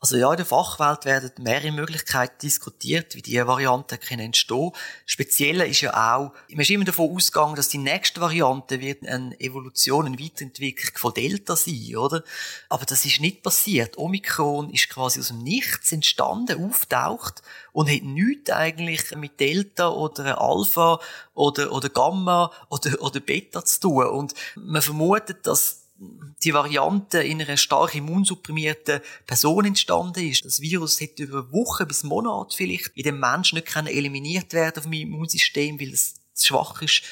Also 0.00 0.16
ja, 0.16 0.30
in 0.30 0.38
der 0.38 0.46
Fachwelt 0.46 1.04
werden 1.04 1.30
mehrere 1.38 1.70
Möglichkeiten 1.70 2.38
diskutiert, 2.42 3.14
wie 3.14 3.20
diese 3.20 3.46
Varianten 3.46 4.00
können. 4.00 4.32
Speziell 5.04 5.60
ist 5.60 5.82
ja 5.82 5.92
auch, 5.92 6.32
man 6.48 6.60
ist 6.60 6.70
immer 6.70 6.86
davon 6.86 7.14
ausgegangen, 7.14 7.56
dass 7.56 7.68
die 7.68 7.78
nächste 7.78 8.22
Variante 8.22 8.80
wird 8.80 9.06
eine 9.06 9.38
Evolution, 9.38 10.06
eine 10.06 10.18
Weiterentwicklung 10.18 10.96
von 10.96 11.12
Delta 11.12 11.56
sein, 11.56 11.94
oder? 11.94 12.24
Aber 12.70 12.86
das 12.86 13.04
ist 13.04 13.20
nicht 13.20 13.42
passiert. 13.42 13.98
Omikron 13.98 14.70
ist 14.70 14.88
quasi 14.88 15.20
aus 15.20 15.28
dem 15.28 15.42
Nichts 15.42 15.92
entstanden, 15.92 16.64
auftaucht 16.64 17.42
und 17.72 17.90
hat 17.90 18.02
nichts 18.02 18.50
eigentlich 18.50 19.14
mit 19.14 19.38
Delta 19.38 19.90
oder 19.90 20.40
Alpha 20.40 21.00
oder, 21.34 21.70
oder 21.70 21.90
Gamma 21.90 22.50
oder, 22.70 23.00
oder 23.02 23.20
Beta 23.20 23.62
zu 23.62 23.80
tun. 23.80 24.06
Und 24.06 24.34
man 24.56 24.80
vermutet, 24.80 25.46
dass 25.46 25.81
die 26.42 26.54
Variante 26.54 27.22
in 27.22 27.40
einer 27.40 27.56
stark 27.56 27.94
immunsupprimierten 27.94 29.00
Person 29.26 29.66
entstanden 29.66 30.28
ist. 30.28 30.44
Das 30.44 30.60
Virus 30.60 31.00
hätte 31.00 31.22
über 31.22 31.52
Wochen 31.52 31.86
bis 31.86 32.02
Monate 32.02 32.56
vielleicht 32.56 32.90
in 32.94 33.04
dem 33.04 33.20
Menschen 33.20 33.56
nicht 33.56 33.76
eliminiert 33.76 34.52
werden 34.52 34.82
vom 34.82 34.92
Immunsystem, 34.92 35.78
weil 35.80 35.92
es 35.92 36.14
zu 36.34 36.48
schwach 36.48 36.82
ist 36.82 37.02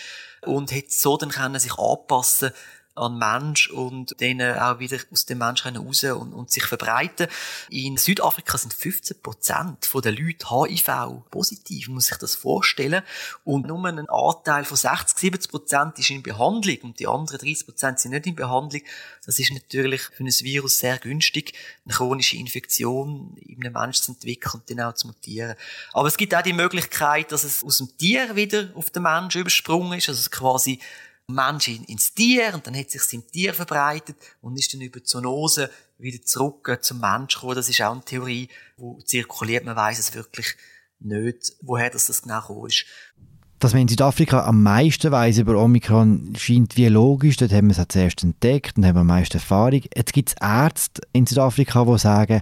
und 0.43 0.73
hätte 0.73 0.91
so 0.91 1.17
dann 1.17 1.31
können 1.31 1.59
sich 1.59 1.79
anpassen 1.79 2.51
an 2.95 3.19
Mensch 3.19 3.71
und 3.71 4.21
denen 4.21 4.59
auch 4.59 4.79
wieder 4.79 4.99
aus 5.13 5.25
dem 5.25 5.39
Mensch 5.39 5.65
raus 5.65 6.05
und, 6.05 6.33
und 6.33 6.51
sich 6.51 6.65
verbreiten. 6.65 7.29
In 7.71 7.97
Südafrika 7.97 8.59
sind 8.59 8.75
15 8.75 9.23
Prozent 9.23 9.89
der 10.05 10.13
Leute 10.13 10.47
HIV 10.51 11.23
positiv, 11.31 11.89
muss 11.89 12.07
sich 12.07 12.19
das 12.19 12.35
vorstellen. 12.35 13.03
Und 13.45 13.67
nur 13.67 13.85
ein 13.87 14.09
Anteil 14.09 14.65
von 14.65 14.77
60, 14.77 15.19
70 15.19 15.51
Prozent 15.51 15.99
ist 15.99 16.11
in 16.11 16.23
Behandlung 16.23 16.79
und 16.83 17.01
die 17.01 17.07
anderen 17.07 17.39
30 17.39 17.67
Prozent 17.67 18.01
sind 18.01 18.13
nicht 18.13 18.27
in 18.27 18.35
Behandlung. 18.35 18.83
Das 19.25 19.39
ist 19.39 19.53
natürlich 19.53 20.03
für 20.03 20.25
ein 20.25 20.27
Virus 20.27 20.79
sehr 20.79 20.99
günstig, 20.99 21.55
eine 21.85 21.95
chronische 21.95 22.37
Infektion 22.37 23.37
in 23.37 23.65
einem 23.65 23.75
Menschen 23.75 24.03
zu 24.03 24.13
entwickeln 24.13 24.55
und 24.55 24.71
dann 24.71 24.81
auch 24.81 24.95
zu 24.95 25.07
mutieren. 25.07 25.55
Aber 25.93 26.09
es 26.09 26.17
gibt 26.17 26.35
auch 26.35 26.43
die 26.43 26.53
Möglichkeit, 26.53 27.33
dass 27.33 27.45
es 27.45 27.63
aus 27.63 27.79
dem 27.79 27.97
Tier 27.97 28.37
wieder 28.37 28.71
auf 28.75 28.91
den 28.91 29.03
Menschen 29.03 29.43
übersprungen 29.43 29.99
ist, 29.99 30.09
also 30.09 30.29
quasi 30.31 30.81
Mensch 31.35 31.69
ins 31.69 32.15
Tier 32.15 32.53
und 32.55 32.67
dann 32.67 32.77
hat 32.77 32.91
sich 32.91 33.03
im 33.13 33.27
Tier 33.27 33.55
verbreitet 33.55 34.17
und 34.41 34.59
ist 34.59 34.73
dann 34.73 34.81
über 34.81 35.03
Zoonose 35.03 35.71
wieder 35.99 36.23
zurück 36.23 36.79
zum 36.83 37.01
Mensch 37.01 37.35
gekommen. 37.35 37.57
Das 37.57 37.69
ist 37.69 37.81
auch 37.83 37.93
eine 37.93 38.05
Theorie, 38.05 38.49
die 38.79 39.05
zirkuliert. 39.05 39.65
Man 39.65 39.77
weiß 39.77 39.99
es 39.99 40.15
wirklich 40.15 40.57
nicht, 41.01 41.53
woher 41.63 41.91
das, 41.91 42.07
das 42.07 42.23
genau 42.23 42.67
ist. 42.67 42.85
Dass 43.59 43.73
man 43.73 43.83
in 43.83 43.89
Südafrika 43.89 44.45
am 44.47 44.63
meisten 44.63 45.13
weiß 45.13 45.39
über 45.39 45.63
Omikron, 45.63 46.35
scheint 46.39 46.77
wie 46.77 46.89
logisch. 46.89 47.37
Dort 47.37 47.53
haben 47.53 47.69
wir 47.69 47.79
es 47.79 47.89
zuerst 47.89 48.23
entdeckt 48.23 48.79
und 48.79 48.87
haben 48.87 48.97
am 48.97 49.07
meisten 49.07 49.37
Erfahrung. 49.37 49.83
Jetzt 49.95 50.15
gibt 50.15 50.31
es 50.31 50.35
Ärzte 50.41 51.03
in 51.13 51.27
Südafrika, 51.27 51.85
die 51.85 51.99
sagen, 51.99 52.41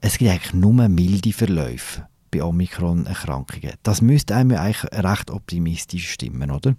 es 0.00 0.18
gibt 0.18 0.30
eigentlich 0.30 0.52
nur 0.52 0.88
milde 0.88 1.32
Verläufe 1.32 2.06
bei 2.30 2.42
Omikron-Erkrankungen. 2.42 3.72
Das 3.82 4.02
müsste 4.02 4.34
einem 4.34 4.56
eigentlich 4.56 4.84
recht 4.92 5.30
optimistisch 5.30 6.10
stimmen, 6.10 6.50
oder? 6.50 6.76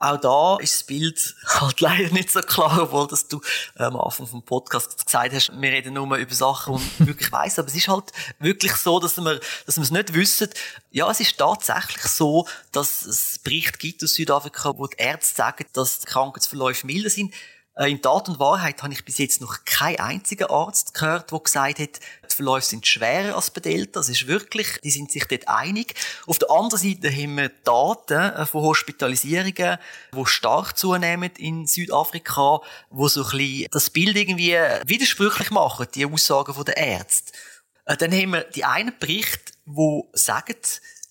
Auch 0.00 0.20
da 0.20 0.56
ist 0.58 0.74
das 0.74 0.82
Bild 0.84 1.34
halt 1.46 1.80
leider 1.80 2.12
nicht 2.12 2.30
so 2.30 2.40
klar, 2.40 2.82
obwohl 2.82 3.08
dass 3.08 3.26
du 3.26 3.40
ähm, 3.78 3.86
am 3.86 4.00
Anfang 4.00 4.26
vom 4.26 4.42
Podcast 4.42 5.04
gesagt 5.04 5.34
hast, 5.34 5.50
wir 5.52 5.72
reden 5.72 5.94
nur 5.94 6.16
über 6.16 6.34
Sachen, 6.34 6.76
die 6.76 6.82
man 6.98 7.08
wirklich 7.08 7.32
weiss. 7.32 7.58
Aber 7.58 7.68
es 7.68 7.74
ist 7.74 7.88
halt 7.88 8.12
wirklich 8.38 8.74
so, 8.76 9.00
dass 9.00 9.16
wir, 9.16 9.40
dass 9.66 9.76
wir 9.76 9.82
es 9.82 9.90
nicht 9.90 10.14
wissen. 10.14 10.50
Ja, 10.90 11.10
es 11.10 11.18
ist 11.18 11.36
tatsächlich 11.36 12.02
so, 12.04 12.46
dass 12.70 13.04
es 13.06 13.40
Berichte 13.40 13.78
gibt 13.78 14.04
aus 14.04 14.14
Südafrika, 14.14 14.78
wo 14.78 14.86
die 14.86 14.96
Ärzte 14.98 15.34
sagen, 15.34 15.66
dass 15.72 16.00
die 16.00 16.06
Krankheitsverläufe 16.06 16.86
milder 16.86 17.10
sind. 17.10 17.34
Äh, 17.74 17.90
in 17.90 18.02
Tat 18.02 18.28
und 18.28 18.38
Wahrheit 18.38 18.82
habe 18.82 18.92
ich 18.92 19.04
bis 19.04 19.18
jetzt 19.18 19.40
noch 19.40 19.64
keinen 19.64 20.00
einzigen 20.00 20.50
Arzt 20.50 20.94
gehört, 20.94 21.30
der 21.32 21.38
gesagt 21.40 21.78
hat, 21.78 22.00
Verläufe 22.38 22.66
sind 22.66 22.86
schwerer 22.86 23.34
als 23.34 23.50
bei 23.50 23.60
Delta. 23.60 23.98
Das 24.00 24.08
ist 24.08 24.28
wirklich, 24.28 24.78
die 24.84 24.90
sind 24.90 25.10
sich 25.10 25.24
dort 25.24 25.48
einig. 25.48 25.94
Auf 26.26 26.38
der 26.38 26.50
anderen 26.50 26.80
Seite 26.80 27.10
haben 27.10 27.36
wir 27.36 27.50
Daten 27.64 28.14
äh, 28.14 28.46
von 28.46 28.62
Hospitalisierungen, 28.62 29.78
die 30.16 30.26
stark 30.26 30.78
zunehmen 30.78 31.30
in 31.36 31.66
Südafrika, 31.66 32.60
wo 32.90 33.08
so 33.08 33.24
ein 33.24 33.30
bisschen 33.30 33.66
das 33.72 33.90
Bild 33.90 34.16
irgendwie 34.16 34.56
widersprüchlich 34.86 35.50
machen, 35.50 35.88
die 35.94 36.06
Aussagen 36.06 36.54
der 36.64 36.76
Ärzte. 36.76 37.32
Äh, 37.84 37.96
dann 37.96 38.12
haben 38.12 38.32
wir 38.32 38.42
die 38.42 38.64
einen 38.64 38.94
Bericht, 38.98 39.54
wo 39.66 40.08
sagen, 40.12 40.56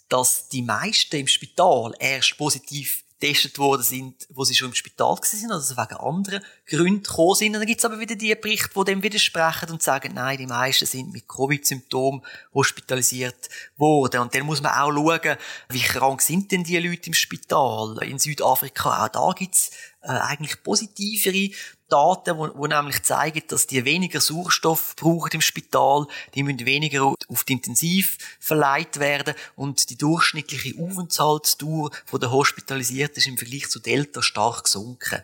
dass 0.07 0.47
die 0.47 0.61
meisten 0.61 1.17
im 1.17 1.27
Spital 1.27 1.93
erst 1.99 2.37
positiv 2.37 3.03
getestet 3.19 3.57
worden 3.57 3.81
sind, 3.81 4.27
wo 4.29 4.43
sie 4.43 4.55
schon 4.55 4.69
im 4.69 4.73
Spital 4.75 5.17
sind, 5.23 5.51
also 5.51 5.75
wegen 5.75 5.95
anderen 5.95 6.43
Gründen 6.67 7.03
gekommen 7.03 7.35
sind. 7.35 7.47
Und 7.47 7.61
dann 7.61 7.67
gibt 7.67 7.79
es 7.79 7.85
aber 7.85 7.99
wieder 7.99 8.15
die 8.15 8.35
Berichte, 8.35 8.69
die 8.75 8.83
dem 8.85 9.03
widersprechen 9.03 9.71
und 9.71 9.81
sagen, 9.81 10.13
nein, 10.13 10.37
die 10.37 10.45
meisten 10.45 10.85
sind 10.85 11.11
mit 11.11 11.27
Covid-Symptomen 11.27 12.21
hospitalisiert 12.53 13.49
worden. 13.77 14.21
Und 14.21 14.35
dann 14.35 14.45
muss 14.45 14.61
man 14.61 14.73
auch 14.73 14.91
schauen, 14.91 15.37
wie 15.69 15.81
krank 15.81 16.21
sind 16.21 16.51
denn 16.51 16.63
die 16.63 16.77
Leute 16.77 17.07
im 17.07 17.13
Spital 17.13 17.97
in 18.03 18.19
Südafrika. 18.19 19.05
Auch 19.05 19.09
da 19.09 19.33
gibt's 19.35 19.71
äh, 20.01 20.09
eigentlich 20.09 20.61
positivere 20.63 21.49
Daten, 21.89 22.37
wo, 22.37 22.49
wo 22.55 22.67
nämlich 22.67 23.03
zeigen, 23.03 23.43
dass 23.47 23.67
die 23.67 23.85
weniger 23.85 24.19
Sauerstoff 24.19 24.95
brauchen 24.95 25.31
im 25.33 25.41
Spital, 25.41 26.07
die 26.35 26.43
müssen 26.43 26.65
weniger 26.65 27.13
auf 27.27 27.43
die 27.43 27.53
Intensiv 27.53 28.17
verleiht 28.39 28.99
werden 28.99 29.33
und 29.55 29.89
die 29.89 29.97
durchschnittliche 29.97 30.75
Aufenthaltsdauer 30.81 31.91
von 32.05 32.19
der 32.19 32.31
Hospitalisierten 32.31 33.17
ist 33.17 33.27
im 33.27 33.37
Vergleich 33.37 33.69
zu 33.69 33.79
Delta 33.79 34.21
stark 34.21 34.65
gesunken. 34.65 35.21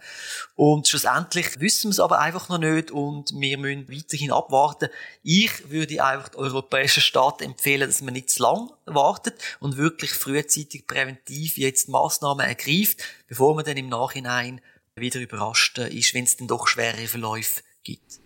Und 0.56 0.88
schlussendlich 0.88 1.60
wissen 1.60 1.90
wir 1.90 1.92
es 1.92 2.00
aber 2.00 2.20
einfach 2.20 2.50
noch 2.50 2.60
nicht 2.60 2.92
und 2.92 3.32
wir 3.34 3.58
müssen 3.58 3.90
weiterhin 3.90 4.32
abwarten. 4.32 4.90
Ich 5.24 5.70
würde 5.70 6.04
einfach 6.04 6.30
den 6.30 6.40
europäischen 6.40 7.02
Staaten 7.02 7.44
empfehlen, 7.44 7.88
dass 7.90 8.02
man 8.02 8.14
nicht 8.14 8.30
zu 8.30 8.44
lang 8.44 8.72
wartet 8.86 9.42
und 9.60 9.78
wirklich 9.78 10.12
frühzeitig 10.12 10.88
präventiv 10.88 11.58
jetzt 11.58 11.90
Maßnahmen 11.90 12.46
ergreift, 12.46 13.04
bevor 13.28 13.56
man 13.56 13.66
dann 13.66 13.78
im 13.78 13.90
Nachhinein 13.90 14.62
wieder 14.96 15.20
überrascht 15.20 15.78
ist, 15.78 16.14
wenn 16.14 16.24
es 16.24 16.38
dann 16.38 16.48
doch 16.48 16.68
schwere 16.68 17.08
Verläufe 17.08 17.62
gibt. 17.84 18.20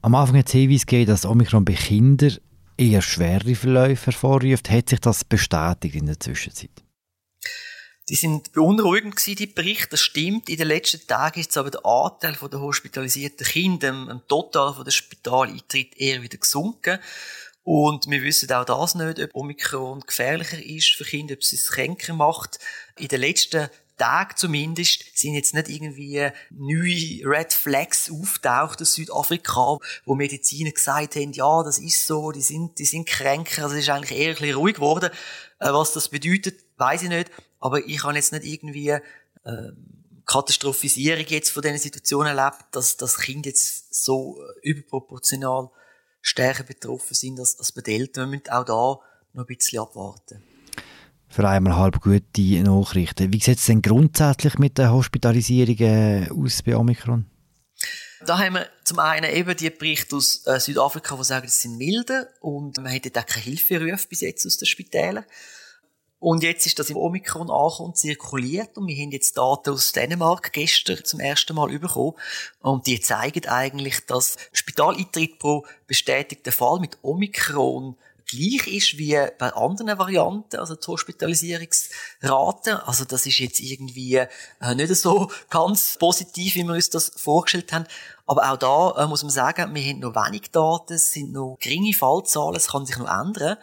Am 0.00 0.14
Anfang 0.14 0.38
hat 0.38 0.46
es 0.46 0.52
Hinweis 0.52 0.86
gegeben, 0.86 1.10
dass 1.10 1.26
Omikron 1.26 1.64
bei 1.64 1.74
Kindern 1.74 2.38
eher 2.76 3.02
schwere 3.02 3.54
Verläufe 3.54 4.06
hervorruft. 4.06 4.70
Hat 4.70 4.88
sich 4.88 5.00
das 5.00 5.24
bestätigt 5.24 5.96
in 5.96 6.06
der 6.06 6.20
Zwischenzeit? 6.20 6.70
Die 8.08 8.14
sind 8.14 8.52
beunruhigend 8.52 9.16
gewesen, 9.16 9.36
die 9.36 9.46
Berichte. 9.46 9.90
Das 9.90 10.00
stimmt. 10.00 10.48
In 10.48 10.56
den 10.56 10.68
letzten 10.68 11.06
Tagen 11.06 11.40
ist 11.40 11.56
aber 11.58 11.70
der 11.70 11.84
Anteil 11.84 12.36
der 12.50 12.60
hospitalisierten 12.60 13.46
Kinder 13.46 13.88
im 13.88 14.22
Total 14.28 14.72
von 14.72 14.84
der 14.84 14.92
Spitaleintritt 14.92 15.94
eher 15.96 16.22
wieder 16.22 16.38
gesunken. 16.38 17.00
Und 17.64 18.08
wir 18.08 18.22
wissen 18.22 18.50
auch 18.52 18.64
das 18.64 18.94
nicht, 18.94 19.20
ob 19.20 19.34
Omikron 19.34 20.00
gefährlicher 20.00 20.64
ist 20.64 20.94
für 20.94 21.04
Kinder, 21.04 21.34
ob 21.34 21.40
es 21.40 21.52
es 21.52 21.70
kränker 21.70 22.14
macht. 22.14 22.58
In 22.96 23.08
den 23.08 23.20
letzten 23.20 23.68
Tag 23.98 24.38
zumindest 24.38 25.04
sind 25.18 25.34
jetzt 25.34 25.54
nicht 25.54 25.68
irgendwie 25.68 26.30
neue 26.50 27.20
Red 27.24 27.52
Flags 27.52 28.10
auftaucht 28.10 28.80
aus 28.80 28.94
Südafrika, 28.94 29.78
wo 30.04 30.14
Mediziner 30.14 30.70
gesagt 30.70 31.16
haben, 31.16 31.32
ja, 31.32 31.62
das 31.62 31.78
ist 31.78 32.06
so, 32.06 32.32
die 32.32 32.40
sind, 32.40 32.78
die 32.78 32.84
sind 32.84 33.06
kränker, 33.06 33.64
also 33.64 33.74
es 33.74 33.82
ist 33.82 33.90
eigentlich 33.90 34.18
eher 34.18 34.28
ein 34.28 34.36
bisschen 34.36 34.56
ruhig 34.56 34.76
geworden. 34.76 35.10
Äh, 35.58 35.72
was 35.72 35.92
das 35.92 36.08
bedeutet, 36.08 36.64
weiß 36.76 37.02
ich 37.02 37.08
nicht, 37.08 37.30
aber 37.60 37.84
ich 37.86 38.02
habe 38.04 38.14
jetzt 38.14 38.32
nicht 38.32 38.44
irgendwie 38.44 38.90
äh, 38.90 39.02
Katastrophisierung 40.24 41.26
jetzt 41.26 41.50
von 41.50 41.62
diesen 41.62 41.78
Situationen 41.78 42.36
erlebt, 42.36 42.64
dass 42.72 42.96
das 42.96 43.18
Kind 43.18 43.46
jetzt 43.46 44.04
so 44.04 44.40
überproportional 44.62 45.70
stärker 46.20 46.64
betroffen 46.64 47.14
sind 47.14 47.40
als, 47.40 47.58
als 47.58 47.72
bei 47.72 47.80
den 47.80 48.00
Eltern. 48.00 48.30
Wir 48.30 48.38
müssen 48.38 48.50
auch 48.50 48.64
da 48.64 49.00
noch 49.32 49.44
ein 49.44 49.46
bisschen 49.46 49.80
abwarten 49.80 50.42
für 51.28 51.48
einmal 51.48 51.76
halb 51.76 52.00
gute 52.00 52.62
Nachrichten. 52.62 53.32
Wie 53.32 53.40
sieht 53.40 53.58
es 53.58 53.66
denn 53.66 53.82
grundsätzlich 53.82 54.58
mit 54.58 54.78
den 54.78 54.90
Hospitalisierungen 54.90 56.30
aus 56.30 56.62
bei 56.62 56.76
Omikron? 56.76 57.26
Da 58.26 58.38
haben 58.38 58.54
wir 58.54 58.66
zum 58.82 58.98
einen 58.98 59.32
eben 59.32 59.56
die 59.56 59.70
Berichte 59.70 60.16
aus 60.16 60.44
äh, 60.46 60.58
Südafrika, 60.58 61.16
die 61.16 61.24
sagen, 61.24 61.46
es 61.46 61.62
sind 61.62 61.76
milde 61.76 62.28
und 62.40 62.78
man 62.78 62.92
hat 62.92 63.16
auch 63.16 63.26
keine 63.26 63.44
Hilferufe 63.44 64.08
bis 64.08 64.22
jetzt 64.22 64.44
aus 64.46 64.56
den 64.56 64.66
Spitälern. 64.66 65.24
Und 66.20 66.42
jetzt 66.42 66.66
ist 66.66 66.80
das 66.80 66.90
im 66.90 66.96
Omikron 66.96 67.48
angekommen, 67.48 67.94
zirkuliert 67.94 68.76
und 68.76 68.88
wir 68.88 68.96
haben 68.96 69.12
jetzt 69.12 69.38
Daten 69.38 69.70
aus 69.70 69.92
Dänemark 69.92 70.52
gestern 70.52 71.04
zum 71.04 71.20
ersten 71.20 71.54
Mal 71.54 71.78
bekommen 71.78 72.14
und 72.60 72.88
die 72.88 72.98
zeigen 73.00 73.46
eigentlich, 73.46 74.04
dass 74.06 74.36
Spitaleintritt 74.52 75.38
pro 75.38 75.64
bestätigten 75.86 76.50
Fall 76.50 76.80
mit 76.80 76.98
Omikron 77.02 77.96
gleich 78.28 78.66
ist 78.68 78.98
wie 78.98 79.18
bei 79.38 79.52
anderen 79.52 79.98
Varianten, 79.98 80.56
also 80.56 80.76
die 80.76 80.86
Hospitalisierungsrate. 80.86 82.86
Also 82.86 83.04
das 83.04 83.26
ist 83.26 83.38
jetzt 83.38 83.60
irgendwie 83.60 84.16
äh, 84.16 84.74
nicht 84.74 84.94
so 84.94 85.30
ganz 85.50 85.96
positiv, 85.98 86.54
wie 86.54 86.64
wir 86.64 86.74
uns 86.74 86.90
das 86.90 87.12
vorgestellt 87.16 87.72
haben. 87.72 87.86
Aber 88.26 88.52
auch 88.52 88.58
da 88.58 89.04
äh, 89.04 89.06
muss 89.06 89.22
man 89.22 89.30
sagen, 89.30 89.74
wir 89.74 89.82
haben 89.82 90.00
noch 90.00 90.14
wenig 90.14 90.50
Daten, 90.50 90.92
es 90.92 91.12
sind 91.12 91.32
noch 91.32 91.56
geringe 91.60 91.94
Fallzahlen, 91.94 92.56
es 92.56 92.68
kann 92.68 92.86
sich 92.86 92.98
noch 92.98 93.08
ändern. 93.08 93.56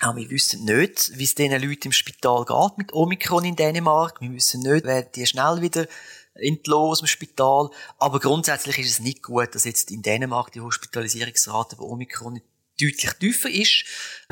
Auch 0.00 0.16
wir 0.16 0.30
wissen 0.30 0.64
nicht, 0.64 1.18
wie 1.18 1.24
es 1.24 1.34
diesen 1.34 1.60
Leuten 1.60 1.88
im 1.88 1.92
Spital 1.92 2.46
geht 2.46 2.78
mit 2.78 2.94
Omikron 2.94 3.44
in 3.44 3.56
Dänemark. 3.56 4.22
Wir 4.22 4.32
wissen 4.32 4.62
nicht, 4.62 4.86
werden 4.86 5.10
die 5.14 5.26
schnell 5.26 5.60
wieder 5.60 5.86
entlassen 6.34 6.80
aus 6.80 6.98
dem 7.00 7.06
Spital. 7.06 7.68
Aber 7.98 8.18
grundsätzlich 8.18 8.78
ist 8.78 8.90
es 8.90 9.00
nicht 9.00 9.22
gut, 9.22 9.54
dass 9.54 9.64
jetzt 9.64 9.90
in 9.90 10.00
Dänemark 10.00 10.52
die 10.52 10.62
Hospitalisierungsrate 10.62 11.76
bei 11.76 11.84
Omikron 11.84 12.40
deutlich 12.80 13.12
tiefer 13.14 13.50
ist. 13.50 13.84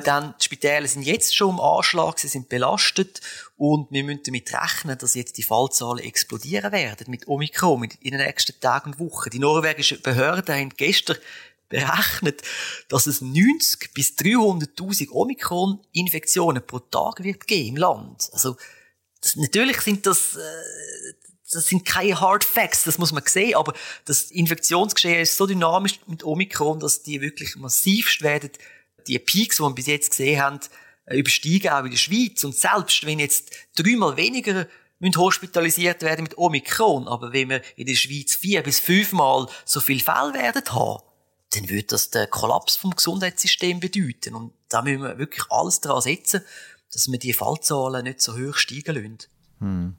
Dann, 0.04 0.34
die 0.40 0.44
Spitäler 0.44 0.86
sind 0.86 1.02
jetzt 1.02 1.34
schon 1.34 1.56
im 1.56 1.60
Anschlag, 1.60 2.18
sie 2.18 2.28
sind 2.28 2.48
belastet 2.48 3.20
und 3.56 3.90
wir 3.90 4.04
müssen 4.04 4.22
damit 4.24 4.52
rechnen, 4.52 4.96
dass 4.96 5.14
jetzt 5.14 5.38
die 5.38 5.42
Fallzahlen 5.42 5.98
explodieren 5.98 6.72
werden 6.72 7.10
mit 7.10 7.26
Omikron 7.26 7.88
in 8.00 8.12
den 8.12 8.20
nächsten 8.20 8.58
Tagen 8.60 8.92
und 8.92 9.00
Wochen. 9.00 9.30
Die 9.30 9.38
norwegischen 9.38 10.00
Behörden 10.00 10.54
haben 10.54 10.72
gestern 10.76 11.18
berechnet, 11.68 12.42
dass 12.88 13.06
es 13.06 13.20
90 13.20 13.92
bis 13.92 14.16
300.000 14.16 15.10
Omikron-Infektionen 15.10 16.66
pro 16.66 16.78
Tag 16.78 17.22
wird 17.22 17.46
geben 17.46 17.68
im 17.68 17.76
Land. 17.76 18.30
Also, 18.32 18.56
natürlich 19.36 19.80
sind 19.80 20.06
das, 20.06 20.36
äh, 20.36 21.12
das 21.50 21.66
sind 21.66 21.84
keine 21.84 22.20
Hard 22.20 22.44
Facts, 22.44 22.84
das 22.84 22.98
muss 22.98 23.12
man 23.12 23.22
sehen, 23.26 23.54
aber 23.54 23.72
das 24.04 24.30
Infektionsgeschehen 24.30 25.20
ist 25.20 25.36
so 25.36 25.46
dynamisch 25.46 26.00
mit 26.06 26.24
Omikron, 26.24 26.78
dass 26.78 27.02
die 27.02 27.20
wirklich 27.20 27.56
massivst 27.56 28.22
werden, 28.22 28.50
die 29.06 29.18
Peaks, 29.18 29.56
die 29.56 29.62
wir 29.62 29.74
bis 29.74 29.86
jetzt 29.86 30.10
gesehen 30.10 30.40
haben, 30.40 30.60
äh, 31.06 31.18
übersteigen 31.18 31.70
auch 31.70 31.84
in 31.84 31.90
der 31.90 31.96
Schweiz. 31.96 32.44
Und 32.44 32.54
selbst 32.54 33.04
wenn 33.06 33.18
jetzt 33.18 33.50
dreimal 33.76 34.16
weniger 34.16 34.66
hospitalisiert 35.16 36.02
werden 36.02 36.24
mit 36.24 36.36
Omikron, 36.36 37.08
aber 37.08 37.32
wenn 37.32 37.48
wir 37.50 37.62
in 37.76 37.86
der 37.86 37.94
Schweiz 37.94 38.34
vier 38.34 38.62
bis 38.62 38.80
fünfmal 38.80 39.46
so 39.64 39.80
viel 39.80 40.00
Fälle 40.00 40.34
werden 40.34 40.64
haben, 40.70 41.02
dann 41.54 41.70
würde 41.70 41.84
das 41.84 42.10
den 42.10 42.28
Kollaps 42.28 42.76
vom 42.76 42.94
Gesundheitssystem 42.94 43.80
bedeuten. 43.80 44.34
Und 44.34 44.52
da 44.68 44.82
müssen 44.82 45.02
wir 45.02 45.18
wirklich 45.18 45.44
alles 45.50 45.80
daran 45.80 46.02
setzen, 46.02 46.42
dass 46.92 47.10
wir 47.10 47.18
die 47.18 47.32
Fallzahlen 47.32 48.04
nicht 48.04 48.20
so 48.20 48.36
hoch 48.36 48.56
steigen 48.56 48.94
lassen. 48.94 49.18
Hm. 49.60 49.96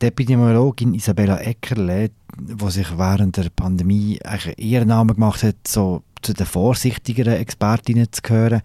Die 0.00 0.06
Epidemiologin 0.06 0.94
Isabella 0.94 1.38
Eckerle, 1.40 2.10
die 2.38 2.70
sich 2.70 2.96
während 2.96 3.36
der 3.36 3.50
Pandemie 3.50 4.18
ihren 4.56 4.88
Namen 4.88 5.14
gemacht 5.14 5.42
hat, 5.42 5.56
so 5.68 6.02
zu 6.22 6.32
den 6.32 6.46
vorsichtigeren 6.46 7.34
Expertinnen 7.34 8.10
zu 8.10 8.22
gehören, 8.22 8.62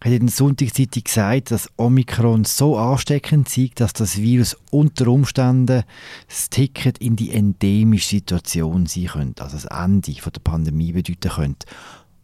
hat 0.00 0.12
in 0.12 0.26
der 0.26 0.32
Sonntagszeitung 0.32 1.02
gesagt, 1.02 1.50
dass 1.50 1.68
Omikron 1.76 2.44
so 2.44 2.76
ansteckend 2.76 3.48
sei, 3.48 3.70
dass 3.74 3.94
das 3.94 4.18
Virus 4.18 4.56
unter 4.70 5.08
Umständen 5.08 5.82
das 6.28 6.50
Ticket 6.50 6.98
in 6.98 7.16
die 7.16 7.32
endemische 7.32 8.10
Situation 8.10 8.86
sein 8.86 9.06
könnte, 9.06 9.42
also 9.42 9.56
das 9.56 9.64
Ende 9.64 10.12
der 10.12 10.40
Pandemie 10.40 10.92
bedeuten 10.92 11.30
könnte. 11.30 11.66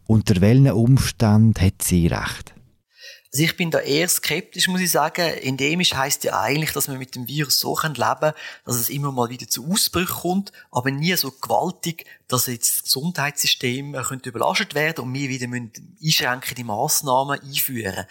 Unter 0.07 0.39
welchen 0.39 0.71
Umständen 0.71 1.59
hat 1.59 1.81
sie 1.81 2.07
recht? 2.07 2.53
Also 3.33 3.45
ich 3.45 3.55
bin 3.55 3.71
da 3.71 3.79
eher 3.79 4.09
skeptisch, 4.09 4.67
muss 4.67 4.81
ich 4.81 4.91
sagen. 4.91 5.21
Endemisch 5.21 5.93
heißt 5.93 6.25
ja 6.25 6.41
eigentlich, 6.41 6.73
dass 6.73 6.89
man 6.89 6.97
mit 6.97 7.15
dem 7.15 7.29
Virus 7.29 7.59
so 7.59 7.77
leben 7.81 7.95
kann, 7.95 8.33
dass 8.65 8.75
es 8.75 8.89
immer 8.89 9.13
mal 9.13 9.29
wieder 9.29 9.47
zu 9.47 9.71
Ausbrüchen 9.71 10.13
kommt, 10.13 10.51
aber 10.69 10.91
nie 10.91 11.15
so 11.15 11.31
gewaltig, 11.31 12.05
dass 12.27 12.47
jetzt 12.47 12.79
das 12.79 12.83
Gesundheitssystem 12.83 13.95
äh, 13.95 14.03
könnte 14.03 14.29
überlastet 14.29 14.75
werden 14.75 15.05
und 15.05 15.13
wir 15.13 15.29
wieder 15.29 15.47
müssen 15.47 15.95
einschränkende 16.03 16.65
Massnahmen 16.65 17.39
einführen. 17.39 18.05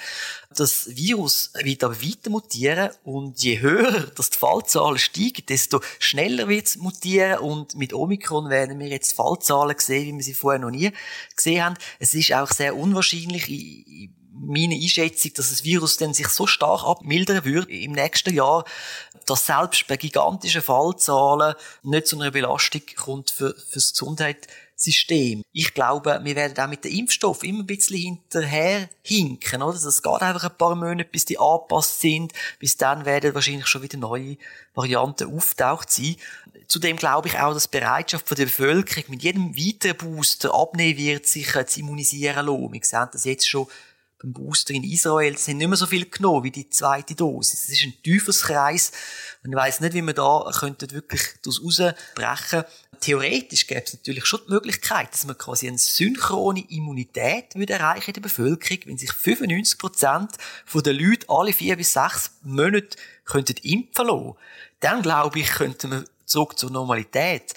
Das 0.56 0.96
Virus 0.96 1.52
wird 1.62 1.84
aber 1.84 2.00
weiter 2.00 2.30
mutieren 2.30 2.90
und 3.04 3.42
je 3.42 3.60
höher 3.60 4.06
dass 4.14 4.30
die 4.30 4.38
Fallzahlen 4.38 4.98
steigen, 4.98 5.44
desto 5.46 5.82
schneller 5.98 6.48
wird 6.48 6.66
es 6.66 6.76
mutieren 6.76 7.40
und 7.40 7.74
mit 7.74 7.92
Omikron 7.92 8.48
werden 8.48 8.78
wir 8.78 8.88
jetzt 8.88 9.12
Fallzahlen 9.12 9.76
sehen, 9.78 10.14
wie 10.14 10.16
wir 10.16 10.24
sie 10.24 10.34
vorher 10.34 10.60
noch 10.60 10.70
nie 10.70 10.92
gesehen 11.36 11.62
haben. 11.62 11.76
Es 11.98 12.14
ist 12.14 12.32
auch 12.32 12.50
sehr 12.50 12.74
unwahrscheinlich, 12.74 13.50
ich, 13.50 14.10
meine 14.32 14.74
Einschätzung, 14.74 15.32
dass 15.34 15.50
das 15.50 15.64
Virus 15.64 15.96
dann 15.96 16.14
sich 16.14 16.28
so 16.28 16.46
stark 16.46 16.84
abmildern 16.84 17.44
würde 17.44 17.72
im 17.72 17.92
nächsten 17.92 18.34
Jahr, 18.34 18.64
dass 19.26 19.46
selbst 19.46 19.86
bei 19.86 19.96
gigantischen 19.96 20.62
Fallzahlen 20.62 21.54
nicht 21.82 22.06
zu 22.06 22.18
einer 22.18 22.30
Belastung 22.30 22.82
kommt 22.96 23.30
für, 23.30 23.54
für 23.54 23.74
das 23.74 23.92
Gesundheitssystem. 23.92 25.42
Ich 25.52 25.74
glaube, 25.74 26.20
wir 26.22 26.36
werden 26.36 26.58
auch 26.58 26.68
mit 26.68 26.84
dem 26.84 26.92
Impfstoff 26.92 27.42
immer 27.42 27.60
ein 27.60 27.66
bisschen 27.66 27.98
hinterher 27.98 28.88
hinken, 29.02 29.62
oder? 29.62 29.78
Das 29.78 30.02
geht 30.02 30.22
einfach 30.22 30.44
ein 30.44 30.56
paar 30.56 30.74
Monate, 30.74 31.04
bis 31.04 31.24
die 31.24 31.38
angepasst 31.38 32.00
sind. 32.00 32.32
Bis 32.58 32.76
dann 32.76 33.04
werden 33.04 33.34
wahrscheinlich 33.34 33.66
schon 33.66 33.82
wieder 33.82 33.98
neue 33.98 34.36
Varianten 34.74 35.36
auftaucht 35.36 35.90
sein. 35.90 36.16
Zudem 36.66 36.96
glaube 36.96 37.28
ich 37.28 37.38
auch, 37.38 37.52
dass 37.52 37.68
die 37.68 37.78
Bereitschaft 37.78 38.30
der 38.30 38.44
Bevölkerung 38.44 39.04
mit 39.08 39.22
jedem 39.22 39.56
weiteren 39.56 39.96
Booster 39.96 40.54
abnehmen 40.54 40.98
wird, 40.98 41.26
sich 41.26 41.52
zu 41.66 41.80
immunisieren 41.80 42.46
lassen. 42.46 42.72
Wir 42.72 42.80
sehen 42.82 43.08
das 43.12 43.24
jetzt 43.24 43.48
schon 43.48 43.66
beim 44.22 44.32
Booster 44.32 44.74
in 44.74 44.84
Israel, 44.84 45.32
das 45.32 45.46
sind 45.46 45.58
nicht 45.58 45.68
mehr 45.68 45.76
so 45.76 45.86
viel 45.86 46.08
genommen 46.08 46.44
wie 46.44 46.50
die 46.50 46.68
zweite 46.68 47.14
Dosis. 47.14 47.64
Es 47.64 47.70
ist 47.70 47.84
ein 47.84 47.94
Teufelskreis. 48.04 48.92
Und 49.42 49.52
ich 49.52 49.56
weiss 49.56 49.80
nicht, 49.80 49.94
wie 49.94 50.02
man 50.02 50.14
da 50.14 50.50
könnte 50.58 50.90
wirklich 50.90 51.22
daraus 51.42 51.62
rausbrechen 51.62 52.64
Theoretisch 53.00 53.66
gäbe 53.66 53.82
es 53.82 53.94
natürlich 53.94 54.26
schon 54.26 54.40
die 54.46 54.52
Möglichkeit, 54.52 55.14
dass 55.14 55.24
man 55.24 55.38
quasi 55.38 55.68
eine 55.68 55.78
synchrone 55.78 56.64
Immunität 56.68 57.54
würde 57.54 57.72
erreichen 57.72 58.10
in 58.10 58.14
der 58.14 58.20
Bevölkerung, 58.20 58.80
wenn 58.84 58.98
sich 58.98 59.12
95 59.12 59.78
Prozent 59.78 60.32
der 60.74 60.92
Leute 60.92 61.26
alle 61.28 61.54
vier 61.54 61.76
bis 61.76 61.94
sechs 61.94 62.32
Monate 62.42 62.98
könnten 63.24 63.56
impfen 63.62 64.06
lassen. 64.06 64.34
Dann, 64.80 65.00
glaube 65.00 65.38
ich, 65.38 65.48
könnte 65.48 65.88
man 65.88 66.04
zurück 66.26 66.58
zur 66.58 66.70
Normalität. 66.70 67.54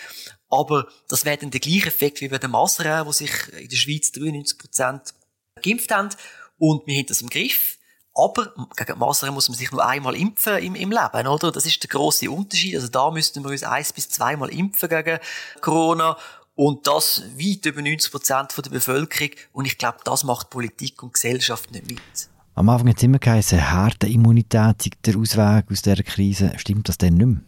Aber 0.50 0.88
das 1.10 1.26
wäre 1.26 1.38
dann 1.38 1.52
der 1.52 1.60
gleiche 1.60 1.88
Effekt 1.88 2.22
wie 2.22 2.30
bei 2.30 2.38
den 2.38 2.52
Masern, 2.52 3.06
wo 3.06 3.12
sich 3.12 3.32
in 3.60 3.68
der 3.68 3.76
Schweiz 3.76 4.14
93 4.14 4.58
Prozent 4.58 5.14
geimpft 5.62 5.92
haben 5.92 6.10
und 6.58 6.86
wir 6.88 6.98
haben 6.98 7.06
das 7.08 7.22
im 7.22 7.30
Griff. 7.30 7.78
Aber 8.16 8.54
gegen 8.78 9.00
Masern 9.00 9.34
muss 9.34 9.50
man 9.50 9.58
sich 9.58 9.72
nur 9.72 9.86
einmal 9.86 10.16
impfen 10.16 10.58
im, 10.58 10.76
im 10.76 10.92
Leben, 10.92 11.28
oder? 11.28 11.52
Das 11.52 11.66
ist 11.66 11.82
der 11.82 11.90
große 11.90 12.30
Unterschied. 12.30 12.76
Also 12.76 12.88
da 12.88 13.10
müssten 13.10 13.44
wir 13.44 13.50
uns 13.50 13.64
eins 13.64 13.92
bis 13.92 14.10
zweimal 14.10 14.50
impfen 14.50 14.90
gegen 14.90 15.20
Corona. 15.62 16.16
Und 16.56 16.86
das 16.86 17.24
weit 17.36 17.66
über 17.66 17.82
90 17.82 18.12
Prozent 18.12 18.54
der 18.56 18.70
Bevölkerung. 18.70 19.32
Und 19.52 19.66
ich 19.66 19.80
glaube, 19.80 19.98
das 20.04 20.24
macht 20.24 20.52
Politik 20.52 21.02
und 21.02 21.14
Gesellschaft 21.14 21.72
nicht 21.72 21.88
mit. 21.90 22.30
Am 22.54 22.70
Anfang 22.70 22.90
hat 22.90 22.98
es 22.98 23.04
immer 23.04 23.18
geheißen, 23.18 23.58
Härteimmunität 23.58 24.92
der 25.08 25.18
Ausweg 25.18 25.72
aus 25.72 25.82
dieser 25.82 26.04
Krise. 26.04 26.54
Stimmt 26.58 26.88
das 26.88 27.00
denn 27.00 27.16
nicht 27.16 27.26
mehr? 27.26 27.42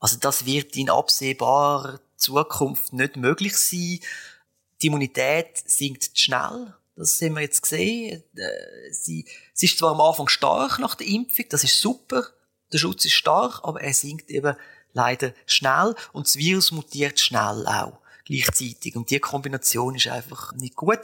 Also 0.00 0.16
das 0.18 0.46
wird 0.46 0.74
in 0.76 0.88
absehbarer 0.88 2.00
Zukunft 2.16 2.94
nicht 2.94 3.16
möglich 3.16 3.56
sein. 3.58 3.98
Die 4.80 4.86
Immunität 4.86 5.62
sinkt 5.66 6.18
schnell. 6.18 6.74
Das 7.02 7.20
haben 7.20 7.34
wir 7.34 7.42
jetzt 7.42 7.62
gesehen. 7.62 8.22
Äh, 8.36 8.92
sie, 8.92 9.26
sie 9.52 9.66
ist 9.66 9.78
zwar 9.78 9.90
am 9.90 10.00
Anfang 10.00 10.28
stark 10.28 10.78
nach 10.78 10.94
der 10.94 11.08
Impfung, 11.08 11.46
das 11.48 11.64
ist 11.64 11.80
super. 11.80 12.28
Der 12.72 12.78
Schutz 12.78 13.04
ist 13.04 13.14
stark, 13.14 13.60
aber 13.64 13.80
er 13.80 13.92
sinkt 13.92 14.30
eben 14.30 14.54
leider 14.92 15.32
schnell 15.46 15.96
und 16.12 16.26
das 16.26 16.36
Virus 16.36 16.70
mutiert 16.70 17.18
schnell 17.18 17.66
auch 17.66 17.98
gleichzeitig. 18.24 18.96
Und 18.96 19.10
die 19.10 19.18
Kombination 19.18 19.94
ist 19.94 20.08
einfach 20.08 20.52
nicht 20.54 20.76
gut. 20.76 21.00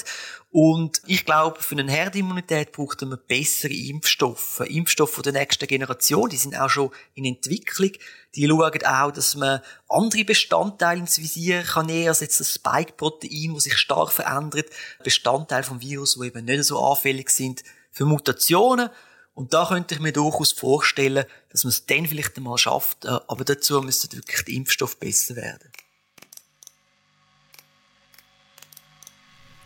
Und 0.50 1.02
ich 1.06 1.24
glaube, 1.24 1.62
für 1.62 1.76
eine 1.76 1.90
Herdimmunität 1.90 2.72
braucht 2.72 3.02
man 3.02 3.18
bessere 3.26 3.72
Impfstoffe. 3.72 4.60
Impfstoffe 4.60 5.20
der 5.22 5.32
nächsten 5.32 5.66
Generation, 5.66 6.30
die 6.30 6.36
sind 6.36 6.58
auch 6.58 6.70
schon 6.70 6.90
in 7.14 7.24
Entwicklung. 7.24 7.92
Die 8.34 8.46
schauen 8.46 8.86
auch, 8.86 9.10
dass 9.10 9.36
man 9.36 9.60
andere 9.88 10.24
Bestandteile 10.24 11.00
ins 11.00 11.18
Visier 11.18 11.62
kann 11.62 11.86
nehmen, 11.86 12.08
als 12.08 12.20
jetzt 12.20 12.40
das 12.40 12.54
Spike-Protein, 12.54 13.54
das 13.54 13.64
sich 13.64 13.76
stark 13.76 14.12
verändert. 14.12 14.66
Bestandteile 15.02 15.64
vom 15.64 15.80
Virus, 15.80 16.18
die 16.20 16.26
eben 16.26 16.44
nicht 16.44 16.64
so 16.64 16.82
anfällig 16.84 17.30
sind 17.30 17.62
für 17.90 18.04
Mutationen. 18.04 18.90
Und 19.34 19.54
da 19.54 19.66
könnte 19.66 19.94
ich 19.94 20.00
mir 20.00 20.12
durchaus 20.12 20.50
vorstellen, 20.50 21.24
dass 21.50 21.62
man 21.62 21.70
es 21.70 21.86
dann 21.86 22.06
vielleicht 22.06 22.36
einmal 22.36 22.58
schafft, 22.58 23.04
äh, 23.04 23.20
aber 23.28 23.44
dazu 23.44 23.80
müsste 23.80 24.16
wirklich 24.16 24.44
der 24.44 24.54
Impfstoff 24.54 24.98
besser 24.98 25.36
werden. 25.36 25.70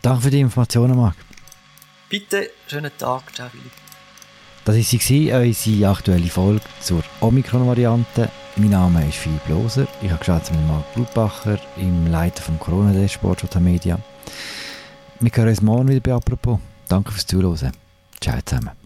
Danke 0.03 0.23
für 0.23 0.29
die 0.31 0.41
Informationen, 0.41 0.97
Marc. 0.97 1.15
Bitte, 2.09 2.51
schönen 2.67 2.91
Tag. 2.97 3.33
Ciao, 3.33 3.47
Philipp. 3.49 3.71
Das 4.65 4.75
war 4.75 5.41
unsere 5.41 5.89
aktuelle 5.89 6.29
Folge 6.29 6.61
zur 6.81 7.03
Omikron-Variante. 7.21 8.29
Mein 8.57 8.69
Name 8.69 9.07
ist 9.07 9.17
Philipp 9.17 9.47
Loser. 9.47 9.87
Ich 10.01 10.09
habe 10.09 10.19
geschaut 10.19 10.51
mit 10.51 10.67
Marc 10.67 10.93
Blutbacher, 10.93 11.57
im 11.77 12.11
Leiter 12.11 12.43
vom 12.43 12.59
Corona-Dashboard 12.59 13.61
Media. 13.61 13.97
Wir 15.21 15.31
hören 15.33 15.47
uns 15.47 15.61
morgen 15.61 15.87
wieder 15.87 16.01
bei 16.01 16.13
«Apropos». 16.13 16.59
Danke 16.89 17.13
fürs 17.13 17.25
Zuhören. 17.25 17.71
Ciao 18.19 18.39
zusammen. 18.45 18.82